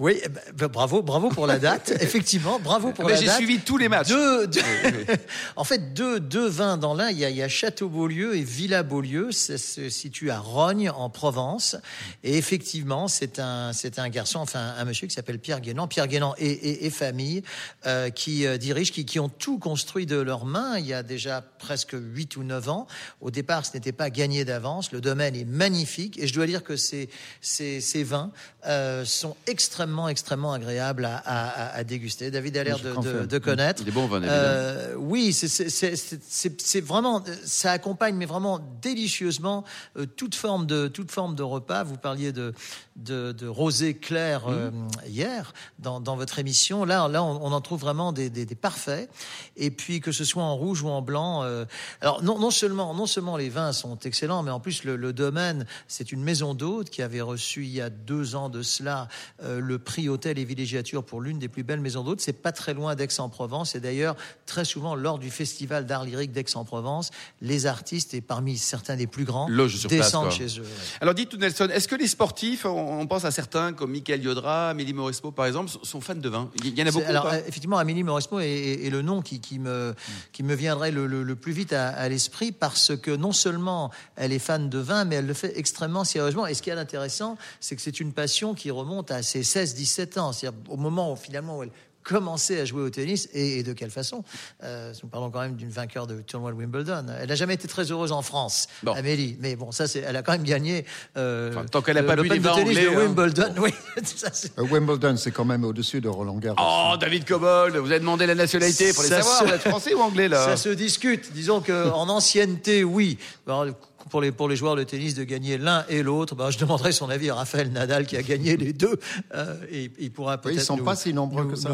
Oui, 0.00 0.20
eh 0.24 0.28
ben, 0.28 0.40
ben, 0.54 0.68
bravo, 0.68 1.02
bravo 1.02 1.28
pour 1.28 1.46
la 1.48 1.58
date. 1.58 1.90
Effectivement, 2.00 2.60
bravo 2.60 2.92
pour 2.92 3.06
Mais 3.06 3.12
la 3.14 3.18
j'ai 3.18 3.26
date. 3.26 3.36
suivi 3.36 3.58
tous 3.58 3.78
les 3.78 3.88
matchs. 3.88 4.08
Deux, 4.08 4.46
deux- 4.46 4.60
en 5.56 5.64
fait, 5.64 5.92
deux, 5.92 6.20
deux 6.20 6.46
vins 6.48 6.76
dans 6.76 6.94
l'un. 6.94 7.10
Il 7.10 7.18
y 7.18 7.42
a, 7.42 7.44
a 7.44 7.48
Château-Beaulieu 7.48 8.36
et 8.36 8.42
Villa-Beaulieu. 8.42 9.32
Ça 9.32 9.58
se 9.58 9.88
situe 9.88 10.30
à 10.30 10.38
Rogne, 10.38 10.88
en 10.90 11.10
Provence. 11.10 11.74
Et 12.22 12.36
effectivement, 12.38 13.08
c'est 13.08 13.40
un, 13.40 13.72
c'est 13.72 13.98
un 13.98 14.08
garçon, 14.08 14.38
enfin, 14.38 14.74
un 14.78 14.84
monsieur 14.84 15.08
qui 15.08 15.14
s'appelle 15.14 15.40
Pierre 15.40 15.60
Guénan. 15.60 15.88
Pierre 15.88 16.06
Guénan 16.06 16.34
et, 16.38 16.46
et, 16.48 16.86
et 16.86 16.90
famille, 16.90 17.42
euh, 17.86 18.10
qui 18.10 18.46
euh, 18.46 18.56
dirigent, 18.56 18.92
qui, 18.92 19.04
qui 19.04 19.18
ont 19.18 19.28
tout 19.28 19.58
construit 19.58 20.06
de 20.06 20.16
leurs 20.16 20.44
mains 20.44 20.78
il 20.78 20.86
y 20.86 20.94
a 20.94 21.02
déjà 21.02 21.40
presque 21.40 21.96
8 21.98 22.36
ou 22.36 22.44
9 22.44 22.68
ans. 22.68 22.86
Au 23.20 23.30
départ, 23.32 23.66
ce 23.66 23.72
n'était 23.74 23.90
pas 23.92 24.10
gagné 24.10 24.44
d'avance. 24.44 24.92
Le 24.92 25.00
domaine 25.00 25.34
est 25.34 25.44
magnifique. 25.44 26.18
Et 26.20 26.28
je 26.28 26.34
dois 26.34 26.46
dire 26.46 26.62
que 26.62 26.76
ces, 26.76 27.08
ces, 27.40 27.80
ces 27.80 28.04
vins 28.04 28.30
euh, 28.66 29.04
sont 29.04 29.34
extrêmement, 29.46 29.87
extrêmement 30.08 30.52
agréables 30.52 31.04
à, 31.04 31.16
à, 31.16 31.48
à- 31.48 31.76
à 31.76 31.84
déguster. 31.84 32.30
David 32.30 32.56
a 32.58 32.64
l'air 32.64 32.78
de, 32.78 32.88
de, 32.90 32.92
confirme. 32.94 33.26
de 33.26 33.38
connaître. 33.38 33.82
Il 33.82 33.88
est 33.88 33.92
bon, 33.92 34.06
vin. 34.06 34.22
Euh, 34.22 34.94
oui, 34.96 35.32
c'est- 35.32 36.80
vraiment, 36.80 37.22
ça 37.44 37.72
accompagne, 37.72 38.14
mais 38.16 38.26
vraiment 38.26 38.60
délicieusement 38.82 39.64
euh, 39.96 40.06
toute 40.06 40.34
forme 40.34 40.66
de 40.66 40.88
toute 40.88 41.10
forme 41.10 41.34
de 41.34 41.42
repas. 41.42 41.84
Vous 41.84 41.96
parliez 41.96 42.32
de 42.32 42.52
de, 42.96 43.30
de 43.30 43.46
rosé 43.46 43.94
clair 43.94 44.46
euh, 44.48 44.70
hier 45.06 45.52
dans, 45.78 46.00
dans 46.00 46.16
votre 46.16 46.40
émission. 46.40 46.84
Là, 46.84 47.06
là, 47.06 47.22
on, 47.22 47.40
on 47.46 47.52
en 47.52 47.60
trouve 47.60 47.78
vraiment 47.80 48.10
des, 48.12 48.28
des, 48.28 48.44
des 48.44 48.56
parfaits. 48.56 49.08
Et 49.56 49.70
puis 49.70 50.00
que 50.00 50.10
ce 50.10 50.24
soit 50.24 50.42
en 50.42 50.56
rouge 50.56 50.82
ou 50.82 50.88
en 50.88 51.00
blanc. 51.00 51.44
euh, 51.44 51.64
alors 52.00 52.24
non, 52.24 52.40
non 52.40 52.50
seulement 52.50 52.94
non 52.94 53.06
seulement 53.06 53.36
les 53.36 53.50
vins 53.50 53.72
sont 53.72 53.96
excellents, 54.00 54.42
mais 54.42 54.50
en 54.50 54.58
plus 54.58 54.82
le, 54.82 54.96
le 54.96 55.12
domaine, 55.12 55.64
c'est 55.86 56.10
une 56.10 56.24
maison 56.24 56.54
d'hôtes 56.54 56.90
qui 56.90 57.00
avait 57.02 57.20
reçu 57.20 57.62
il 57.64 57.70
y 57.70 57.80
a 57.80 57.88
deux 57.88 58.34
ans 58.34 58.48
de 58.48 58.62
cela 58.62 59.06
euh, 59.44 59.60
le 59.78 59.84
prix 59.84 60.08
hôtel 60.08 60.38
et 60.38 60.44
villégiature 60.44 61.04
pour 61.04 61.20
l'une 61.20 61.38
des 61.38 61.46
plus 61.48 61.62
belles 61.62 61.80
maisons 61.80 62.02
d'hôtes. 62.02 62.20
C'est 62.20 62.32
pas 62.32 62.50
très 62.52 62.74
loin 62.74 62.96
d'Aix-en-Provence. 62.96 63.76
Et 63.76 63.80
d'ailleurs, 63.80 64.16
très 64.44 64.64
souvent, 64.64 64.94
lors 64.96 65.18
du 65.20 65.30
festival 65.30 65.86
d'art 65.86 66.04
lyrique 66.04 66.32
d'Aix-en-Provence, 66.32 67.10
les 67.40 67.66
artistes, 67.66 68.12
et 68.14 68.20
parmi 68.20 68.58
certains 68.58 68.96
des 68.96 69.06
plus 69.06 69.24
grands, 69.24 69.46
sur 69.68 69.88
descendent 69.88 70.32
chez 70.32 70.46
eux. 70.58 70.62
ouais. 70.62 70.68
Alors 71.00 71.14
dites-nous 71.14 71.38
Nelson, 71.38 71.68
est-ce 71.72 71.86
que 71.86 71.94
les 71.94 72.08
sportifs, 72.08 72.64
on, 72.64 73.06
pense 73.06 73.24
à 73.24 73.30
certains 73.30 73.72
comme 73.72 73.92
Michael 73.92 74.22
Yodra, 74.22 74.70
Amélie 74.70 74.92
Mauresmo 74.92 75.30
par 75.30 75.46
exemple, 75.46 75.70
sont- 75.82 76.00
fans 76.00 76.14
de 76.14 76.28
vin? 76.28 76.50
Il 76.64 76.76
y 76.78 76.82
en 76.82 76.86
a 76.86 76.90
beaucoup 76.90 77.06
ou 77.06 77.08
alors, 77.10 77.24
pas? 77.24 77.34
euh, 77.36 77.40
effectivement, 77.46 77.78
Amélie 77.78 78.02
Mauresmo 78.02 78.40
est, 78.40 78.48
est- 78.48 78.86
est 78.86 78.90
le 78.90 79.02
nom 79.02 79.22
qui, 79.22 79.40
qui 79.40 79.58
me, 79.58 79.94
qui 80.32 80.42
me 80.42 80.54
viendrait 80.54 80.90
le, 80.90 81.06
le- 81.06 81.22
le 81.22 81.36
plus 81.36 81.52
vite 81.52 81.72
à, 81.72 81.88
à 81.88 82.08
l'esprit 82.08 82.50
parce 82.52 82.96
que 82.96 83.10
non 83.12 83.32
seulement 83.32 83.90
elle 84.16 84.32
est 84.32 84.38
fan 84.40 84.68
de 84.68 84.78
vin, 84.78 85.04
mais 85.04 85.16
elle 85.16 85.26
le 85.26 85.34
fait 85.34 85.52
extrêmement 85.56 86.04
sérieusement. 86.04 86.46
Et 86.46 86.54
ce 86.54 86.62
qui 86.62 86.70
est 86.70 86.74
intéressant, 86.74 87.36
c'est 87.60 87.76
que 87.76 87.82
c'est 87.82 88.00
une 88.00 88.12
passion 88.12 88.54
qui 88.54 88.70
remonte 88.70 89.10
à 89.10 89.22
ses 89.22 89.42
16-17 89.74 90.18
ans, 90.18 90.32
c'est-à-dire 90.32 90.58
au 90.68 90.76
moment 90.76 91.12
où 91.12 91.16
finalement 91.16 91.58
où 91.58 91.62
elle 91.62 91.70
commençait 92.04 92.58
à 92.60 92.64
jouer 92.64 92.80
au 92.84 92.88
tennis 92.88 93.28
et, 93.34 93.58
et 93.58 93.62
de 93.62 93.74
quelle 93.74 93.90
façon? 93.90 94.24
Euh, 94.62 94.94
Nous 95.02 95.10
parlons 95.10 95.30
quand 95.30 95.40
même 95.40 95.56
d'une 95.56 95.68
vainqueur 95.68 96.06
de 96.06 96.22
tournoi 96.22 96.52
de 96.52 96.56
Wimbledon. 96.56 97.04
Elle 97.20 97.28
n'a 97.28 97.34
jamais 97.34 97.52
été 97.52 97.68
très 97.68 97.90
heureuse 97.92 98.12
en 98.12 98.22
France, 98.22 98.66
Bon. 98.82 98.92
Amélie. 98.92 99.36
Mais 99.40 99.56
bon, 99.56 99.72
ça, 99.72 99.86
c'est, 99.86 99.98
elle 99.98 100.16
a 100.16 100.22
quand 100.22 100.32
même 100.32 100.42
gagné. 100.44 100.86
euh, 101.18 101.50
Enfin, 101.50 101.66
tant 101.66 101.82
qu'elle 101.82 101.98
a 101.98 102.00
le- 102.00 102.06
pas 102.06 102.16
bu 102.16 102.30
des 102.30 102.38
de 102.38 102.42
tennis 102.44 102.56
anglais, 102.78 102.84
de 102.84 102.88
hein. 102.88 102.98
Wimbledon. 103.00 103.54
Oui, 103.60 103.74
ça, 104.04 104.30
c'est- 104.32 104.58
Euh, 104.58 104.62
Wimbledon, 104.62 105.18
c'est 105.18 105.32
quand 105.32 105.44
même 105.44 105.64
au-dessus 105.64 106.00
de 106.00 106.08
Roland 106.08 106.38
Garros. 106.38 106.56
Oh, 106.58 106.96
David 106.96 107.26
Cobold, 107.26 107.76
vous 107.76 107.90
avez 107.90 108.00
demandé 108.00 108.24
la 108.24 108.34
nationalité 108.36 108.94
pour 108.94 109.02
les 109.02 109.10
Ça 109.10 109.16
savoir. 109.20 109.38
se- 109.40 109.44
Vous 109.44 109.50
êtes 109.52 109.68
français 109.68 109.92
ou 109.92 110.00
anglais 110.00 110.28
là 110.28 110.46
Ça 110.46 110.56
se 110.56 110.70
discute. 110.70 111.30
Disons 111.34 111.60
qu'en 111.60 112.08
ancienneté, 112.08 112.84
oui. 112.84 113.18
Alors, 113.46 113.66
pour 114.10 114.20
les, 114.20 114.32
pour 114.32 114.48
les 114.48 114.56
joueurs 114.56 114.76
de 114.76 114.84
tennis 114.84 115.14
de 115.14 115.24
gagner 115.24 115.58
l'un 115.58 115.84
et 115.88 116.02
l'autre, 116.02 116.34
ben, 116.34 116.50
je 116.50 116.58
demanderai 116.58 116.92
son 116.92 117.10
avis 117.10 117.30
à 117.30 117.34
Raphaël 117.34 117.70
Nadal 117.70 118.06
qui 118.06 118.16
a 118.16 118.22
gagné 118.22 118.56
les 118.56 118.72
deux. 118.72 118.98
Euh, 119.34 119.56
et 119.70 119.90
il 119.98 120.10
pourra 120.12 120.38
peut-être. 120.38 120.56
ils 120.56 120.62
sont 120.64 120.76
nous- 120.76 120.84
pas 120.84 120.96
si 120.96 121.12
nombreux 121.12 121.44
nous- 121.44 121.50
que 121.50 121.56
ça 121.56 121.68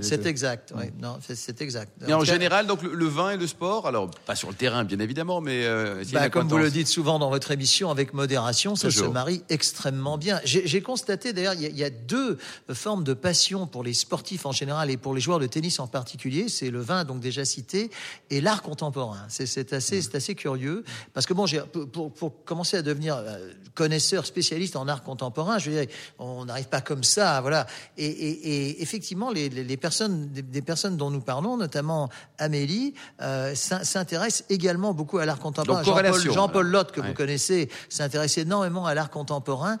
C'est 0.00 0.18
deux. 0.22 0.26
exact. 0.28 0.72
oui. 0.76 0.84
Non, 1.00 1.18
c'est- 1.20 1.34
c'est 1.34 1.60
exact. 1.60 1.92
Mais 2.06 2.12
en 2.14 2.24
général, 2.24 2.66
donc 2.66 2.82
le, 2.82 2.94
le 2.94 3.06
vin 3.06 3.30
et 3.30 3.36
le 3.36 3.46
sport, 3.46 3.86
alors 3.86 4.10
pas 4.26 4.34
sur 4.34 4.48
le 4.48 4.54
terrain 4.54 4.84
bien 4.84 4.98
évidemment, 5.00 5.40
mais 5.40 5.64
euh, 5.64 6.02
Bah, 6.12 6.30
comme 6.30 6.48
vous 6.48 6.58
le 6.58 6.70
dites 6.70 6.88
souvent 6.88 7.18
dans 7.18 7.28
votre 7.30 7.50
émission, 7.50 7.90
avec 7.90 8.14
modération, 8.14 8.76
ça 8.76 8.88
Toujours. 8.88 9.08
se 9.08 9.12
marie 9.12 9.42
extrêmement 9.48 10.16
bien. 10.16 10.40
J'ai 10.44 10.66
j'ai 10.66 10.80
constaté 10.80 11.32
d'ailleurs, 11.32 11.54
il 11.54 11.62
y, 11.62 11.66
a- 11.66 11.70
il 11.70 11.76
y 11.78 11.84
a 11.84 11.90
deux 11.90 12.38
formes 12.72 13.04
de 13.04 13.14
passion 13.14 13.66
pour 13.66 13.82
les 13.84 13.94
sportifs 13.94 14.46
en 14.46 14.52
général 14.52 14.90
et 14.90 14.96
pour 14.96 15.14
les 15.14 15.20
joueurs 15.20 15.38
de 15.40 15.46
tennis 15.46 15.78
en 15.80 15.86
particulier. 15.86 16.48
C'est 16.48 16.70
le 16.70 16.80
vin, 16.80 17.04
donc 17.04 17.20
déjà 17.20 17.44
cité, 17.44 17.90
et 18.30 18.40
l'art 18.40 18.62
contemporain. 18.62 19.18
C'est- 19.28 19.44
C'est 19.46 19.72
assez, 19.72 20.00
c'est 20.02 20.14
assez 20.16 20.34
curieux 20.34 20.84
parce 21.12 21.26
que 21.26 21.34
bon, 21.34 21.46
j'ai 21.46 21.60
pour, 21.78 22.44
commencer 22.44 22.76
à 22.76 22.82
devenir 22.82 23.16
euh, 23.16 23.50
connaisseur, 23.74 24.24
spécialiste 24.26 24.76
en 24.76 24.86
art 24.88 25.02
contemporain, 25.02 25.58
je 25.58 25.70
veux 25.70 25.80
dire, 25.84 25.94
on 26.18 26.44
n'arrive 26.44 26.68
pas 26.68 26.80
comme 26.80 27.02
ça, 27.04 27.40
voilà. 27.40 27.66
Et, 27.96 28.06
et- 28.06 28.68
et 28.68 28.82
effectivement, 28.82 29.30
les, 29.30 29.48
les- 29.48 29.64
les 29.64 29.76
personnes, 29.76 30.28
des, 30.32 30.42
des 30.42 30.62
personnes 30.62 30.96
dont 30.96 31.10
nous 31.10 31.20
parlons, 31.20 31.56
notamment 31.56 32.08
Amélie, 32.38 32.94
euh, 33.20 33.54
s'in- 33.54 33.84
s'intéressent 33.84 34.44
également 34.50 34.94
beaucoup 34.94 35.18
à 35.18 35.26
l'art 35.26 35.38
contemporain. 35.40 35.82
Jean-Paul- 35.82 36.04
alors. 36.06 36.62
Lotte, 36.62 36.92
que 36.92 37.00
Ouais. 37.00 37.08
vous 37.08 37.14
connaissez, 37.14 37.68
s'intéresse 37.88 38.38
énormément 38.38 38.86
à 38.86 38.94
l'art 38.94 39.10
contemporain. 39.10 39.78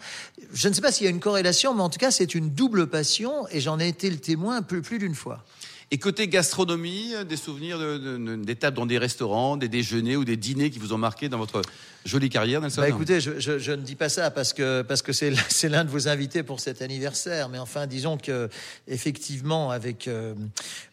Je 0.52 0.68
ne 0.68 0.74
sais 0.74 0.80
pas 0.80 0.92
s'il 0.92 1.04
y 1.04 1.08
a 1.08 1.10
une 1.10 1.20
corrélation, 1.20 1.74
mais 1.74 1.82
en 1.82 1.88
tout 1.90 1.98
cas, 1.98 2.10
c'est 2.10 2.34
une 2.34 2.50
double 2.50 2.88
passion 2.88 3.46
et 3.50 3.60
j'en 3.60 3.78
ai 3.80 3.88
été 3.88 4.10
le 4.10 4.18
témoin 4.18 4.62
plus, 4.62 4.82
plus 4.82 4.98
d'une 4.98 5.14
fois. 5.14 5.44
Et 5.90 5.98
côté 5.98 6.28
gastronomie, 6.28 7.12
des 7.28 7.36
souvenirs 7.36 7.78
de- 7.78 7.98
de- 7.98 8.16
de- 8.18 8.44
d'étapes 8.44 8.74
dans 8.74 8.86
des 8.86 8.98
restaurants, 8.98 9.56
des 9.56 9.68
déjeuners 9.68 10.16
ou 10.16 10.24
des 10.24 10.36
dîners 10.36 10.70
qui 10.70 10.78
vous 10.78 10.92
ont 10.92 10.98
marqué 10.98 11.28
dans 11.28 11.38
votre 11.38 11.62
jolie 12.04 12.28
carrière, 12.30 12.60
Nelson 12.60 12.80
Bah 12.80 12.88
écoutez, 12.88 13.20
je, 13.20 13.38
je- 13.38 13.58
je 13.58 13.72
ne 13.72 13.82
dis 13.82 13.94
pas 13.94 14.08
ça 14.08 14.30
parce 14.30 14.52
que 14.52 14.82
parce 14.82 15.02
que 15.02 15.12
c'est 15.12 15.32
c'est 15.48 15.68
l'un 15.68 15.84
de 15.84 15.90
vos 15.90 16.08
invités 16.08 16.42
pour 16.42 16.60
cet 16.60 16.82
anniversaire, 16.82 17.48
mais 17.48 17.58
enfin 17.58 17.86
disons 17.86 18.16
que 18.18 18.48
effectivement 18.88 19.70
avec 19.70 20.08
euh, 20.08 20.34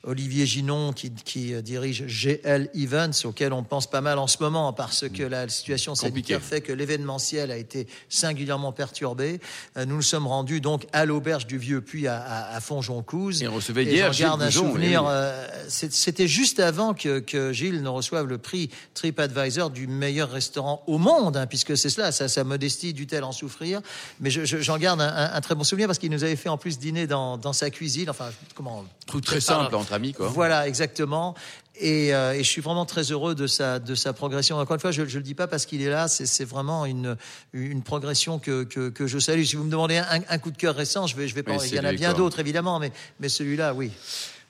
Olivier 0.04 0.46
Ginon 0.46 0.94
qui, 0.94 1.12
qui 1.12 1.54
euh, 1.54 1.62
dirige 1.62 2.06
GL 2.08 2.70
Events 2.76 3.26
auquel 3.26 3.54
on 3.54 3.64
pense 3.64 3.90
pas 3.90 4.02
mal 4.02 4.18
en 4.20 4.28
ce 4.28 4.38
moment 4.42 4.74
parce 4.74 5.08
que 5.10 5.24
la 5.24 5.48
situation 5.50 5.94
Compliqué. 5.94 6.34
sanitaire 6.34 6.42
fait 6.42 6.62
que 6.62 6.74
l'événementiel 6.74 7.52
a 7.52 7.58
été 7.58 7.88
singulièrement 8.10 8.72
perturbé. 8.72 9.40
Euh, 9.78 9.86
nous 9.86 9.96
nous 10.02 10.02
sommes 10.02 10.26
rendus 10.28 10.62
donc 10.62 10.88
à 10.94 11.06
l'auberge 11.06 11.46
du 11.46 11.58
Vieux 11.60 11.80
Puy 11.82 12.08
à, 12.08 12.20
à, 12.20 12.56
à 12.56 12.60
Fonjoncouze. 12.60 13.44
Et 13.44 13.48
on 13.48 13.54
recevait 13.54 13.84
Et 13.84 13.94
hier 13.94 14.12
Gilles 14.14 14.26
Goujon, 14.40 14.74
souvenir 14.82 15.04
oui. 15.04 15.10
euh, 15.12 15.48
C'était 15.70 16.28
juste 16.28 16.60
avant 16.60 16.94
que, 16.94 17.20
que 17.20 17.54
Gilles 17.54 17.82
ne 17.82 17.90
reçoive 17.90 18.28
le 18.28 18.38
prix 18.38 18.70
TripAdvisor 18.94 19.70
du 19.70 19.88
meilleur 19.88 20.30
restaurant 20.30 20.84
au 20.88 20.98
monde, 20.98 21.38
hein, 21.38 21.48
puisque 21.48 21.78
c'est 21.78 21.90
cela, 21.90 22.12
sa, 22.12 22.28
sa 22.28 22.44
modestie 22.44 22.94
dut-elle 22.94 23.24
en 23.24 23.32
souffrir. 23.32 23.82
Mais 24.20 24.30
je- 24.30 24.46
je- 24.46 24.58
j'en 24.60 24.78
garde 24.78 25.02
un, 25.02 25.08
un- 25.08 25.34
un 25.34 25.42
très 25.42 25.56
bon 25.56 25.64
souvenir 25.64 25.88
parce 25.88 26.00
qu'il 26.00 26.12
nous 26.12 26.24
avait 26.24 26.36
fait 26.36 26.50
en 26.50 26.58
plus 26.58 26.78
dîner 26.80 27.08
dans, 27.08 27.38
dans 27.38 27.54
sa 27.54 27.70
cuisine. 27.70 28.10
Enfin, 28.10 28.30
comment 28.56 28.86
Truc 29.08 29.26
très 29.26 29.42
simple 29.42 29.76
entre 29.76 29.94
amis, 29.94 30.14
quoi. 30.14 30.28
Voilà, 30.28 30.68
exactement. 30.68 31.36
Et, 31.80 32.14
euh, 32.14 32.34
et 32.34 32.44
je 32.44 32.48
suis 32.50 32.62
vraiment 32.62 32.86
très 32.86 33.04
heureux 33.12 33.34
de 33.34 33.48
sa, 33.48 33.80
de 33.80 33.96
sa 33.96 34.14
progression. 34.14 34.58
Encore 34.60 34.76
une 34.76 34.80
fois, 34.82 34.92
je 34.92 35.02
ne 35.02 35.08
le 35.08 35.22
dis 35.22 35.34
pas 35.34 35.48
parce 35.48 35.66
qu'il 35.66 35.82
est 35.82 35.90
là, 35.90 36.08
c'est 36.08 36.46
vraiment 36.46 36.86
une, 36.86 37.18
une 37.54 37.82
progression 37.82 38.38
que, 38.40 38.64
que, 38.66 38.90
que 38.90 39.08
je 39.08 39.18
salue. 39.20 39.44
Si 39.44 39.56
vous 39.56 39.64
me 39.64 39.72
demandez 39.72 39.98
un, 39.98 40.20
un 40.30 40.38
coup 40.38 40.52
de 40.52 40.58
cœur 40.58 40.76
récent, 40.76 41.08
je 41.08 41.16
vais, 41.16 41.28
je 41.28 41.34
vais 41.34 41.44
pas. 41.44 41.54
Il 41.66 41.74
y 41.76 41.80
en 41.80 41.84
a 41.86 41.94
bien 41.94 42.10
d'autres, 42.18 42.40
évidemment, 42.40 42.78
mais, 42.80 42.92
mais 43.20 43.30
celui-là, 43.30 43.74
oui. 43.74 43.92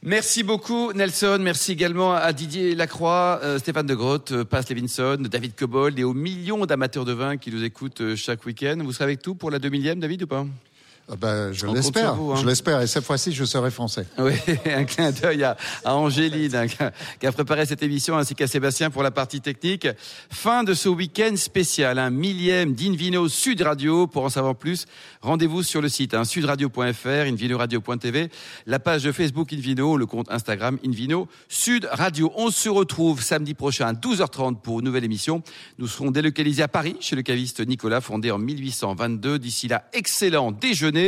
Merci 0.03 0.41
beaucoup 0.41 0.93
Nelson, 0.93 1.37
merci 1.39 1.73
également 1.73 2.15
à 2.15 2.33
Didier 2.33 2.73
Lacroix, 2.73 3.39
euh, 3.43 3.59
Stéphane 3.59 3.85
de 3.85 3.93
Grotte, 3.93 4.31
euh, 4.31 4.43
Paz 4.43 4.67
Levinson, 4.67 5.17
David 5.29 5.53
Cobold 5.53 5.99
et 5.99 6.03
aux 6.03 6.15
millions 6.15 6.65
d'amateurs 6.65 7.05
de 7.05 7.13
vin 7.13 7.37
qui 7.37 7.51
nous 7.51 7.63
écoutent 7.63 8.01
euh, 8.01 8.15
chaque 8.15 8.43
week-end. 8.47 8.79
Vous 8.83 8.93
serez 8.93 9.03
avec 9.03 9.21
tout 9.21 9.35
pour 9.35 9.51
la 9.51 9.59
2000e, 9.59 9.99
David, 9.99 10.23
ou 10.23 10.27
pas? 10.27 10.47
Ah 11.13 11.17
ben, 11.19 11.51
je 11.51 11.65
l'espère. 11.67 12.13
hein. 12.13 12.35
Je 12.41 12.45
l'espère. 12.47 12.79
Et 12.81 12.87
cette 12.87 13.03
fois-ci, 13.03 13.33
je 13.33 13.43
serai 13.43 13.69
français. 13.69 14.05
Oui, 14.17 14.31
un 14.65 14.85
clin 14.85 15.11
d'œil 15.11 15.43
à, 15.43 15.57
à 15.83 15.95
Angéline 15.95 16.55
hein, 16.55 16.67
qui 16.67 16.81
a- 16.81 16.93
qui 17.19 17.27
a 17.27 17.31
préparé 17.33 17.65
cette 17.65 17.83
émission 17.83 18.15
ainsi 18.17 18.33
qu'à 18.33 18.47
Sébastien 18.47 18.89
pour 18.89 19.03
la 19.03 19.11
partie 19.11 19.41
technique. 19.41 19.87
Fin 20.29 20.63
de 20.63 20.73
ce 20.73 20.87
week-end 20.87 21.35
spécial, 21.35 21.99
un 21.99 22.09
millième 22.11 22.73
d'Invino 22.73 23.27
Sud 23.27 23.61
Radio. 23.61 24.07
Pour 24.07 24.23
en 24.23 24.29
savoir 24.29 24.55
plus, 24.55 24.85
rendez-vous 25.21 25.63
sur 25.63 25.81
le 25.81 25.89
site 25.89 26.13
hein, 26.13 26.23
sudradio.fr, 26.23 27.07
invinoradio.tv, 27.09 28.29
la 28.65 28.79
page 28.79 29.03
de 29.03 29.11
Facebook 29.11 29.51
Invino, 29.51 29.97
le 29.97 30.05
compte 30.05 30.31
Instagram 30.31 30.77
Invino 30.85 31.27
Sud 31.49 31.89
Radio. 31.91 32.31
On 32.37 32.51
se 32.51 32.69
retrouve 32.69 33.21
samedi 33.21 33.53
prochain 33.53 33.87
à 33.87 33.93
12h30 33.93 34.61
pour 34.61 34.79
une 34.79 34.85
nouvelle 34.85 35.03
émission. 35.03 35.43
Nous 35.77 35.87
serons 35.87 36.11
délocalisés 36.11 36.63
à 36.63 36.69
Paris 36.69 36.95
chez 37.01 37.17
le 37.17 37.21
caviste 37.21 37.59
Nicolas, 37.67 37.99
fondé 37.99 38.31
en 38.31 38.37
1822. 38.37 39.39
D'ici 39.39 39.67
là, 39.67 39.83
excellent 39.91 40.53
déjeuner. 40.53 41.00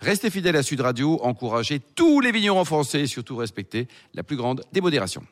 Restez 0.00 0.30
fidèles 0.30 0.56
à 0.56 0.62
Sud 0.62 0.80
Radio, 0.80 1.18
encouragez 1.22 1.80
tous 1.94 2.20
les 2.20 2.32
vignerons 2.32 2.64
français 2.64 3.02
et 3.02 3.06
surtout 3.06 3.36
respectez 3.36 3.88
la 4.14 4.22
plus 4.22 4.36
grande 4.36 4.62
démodération. 4.72 5.22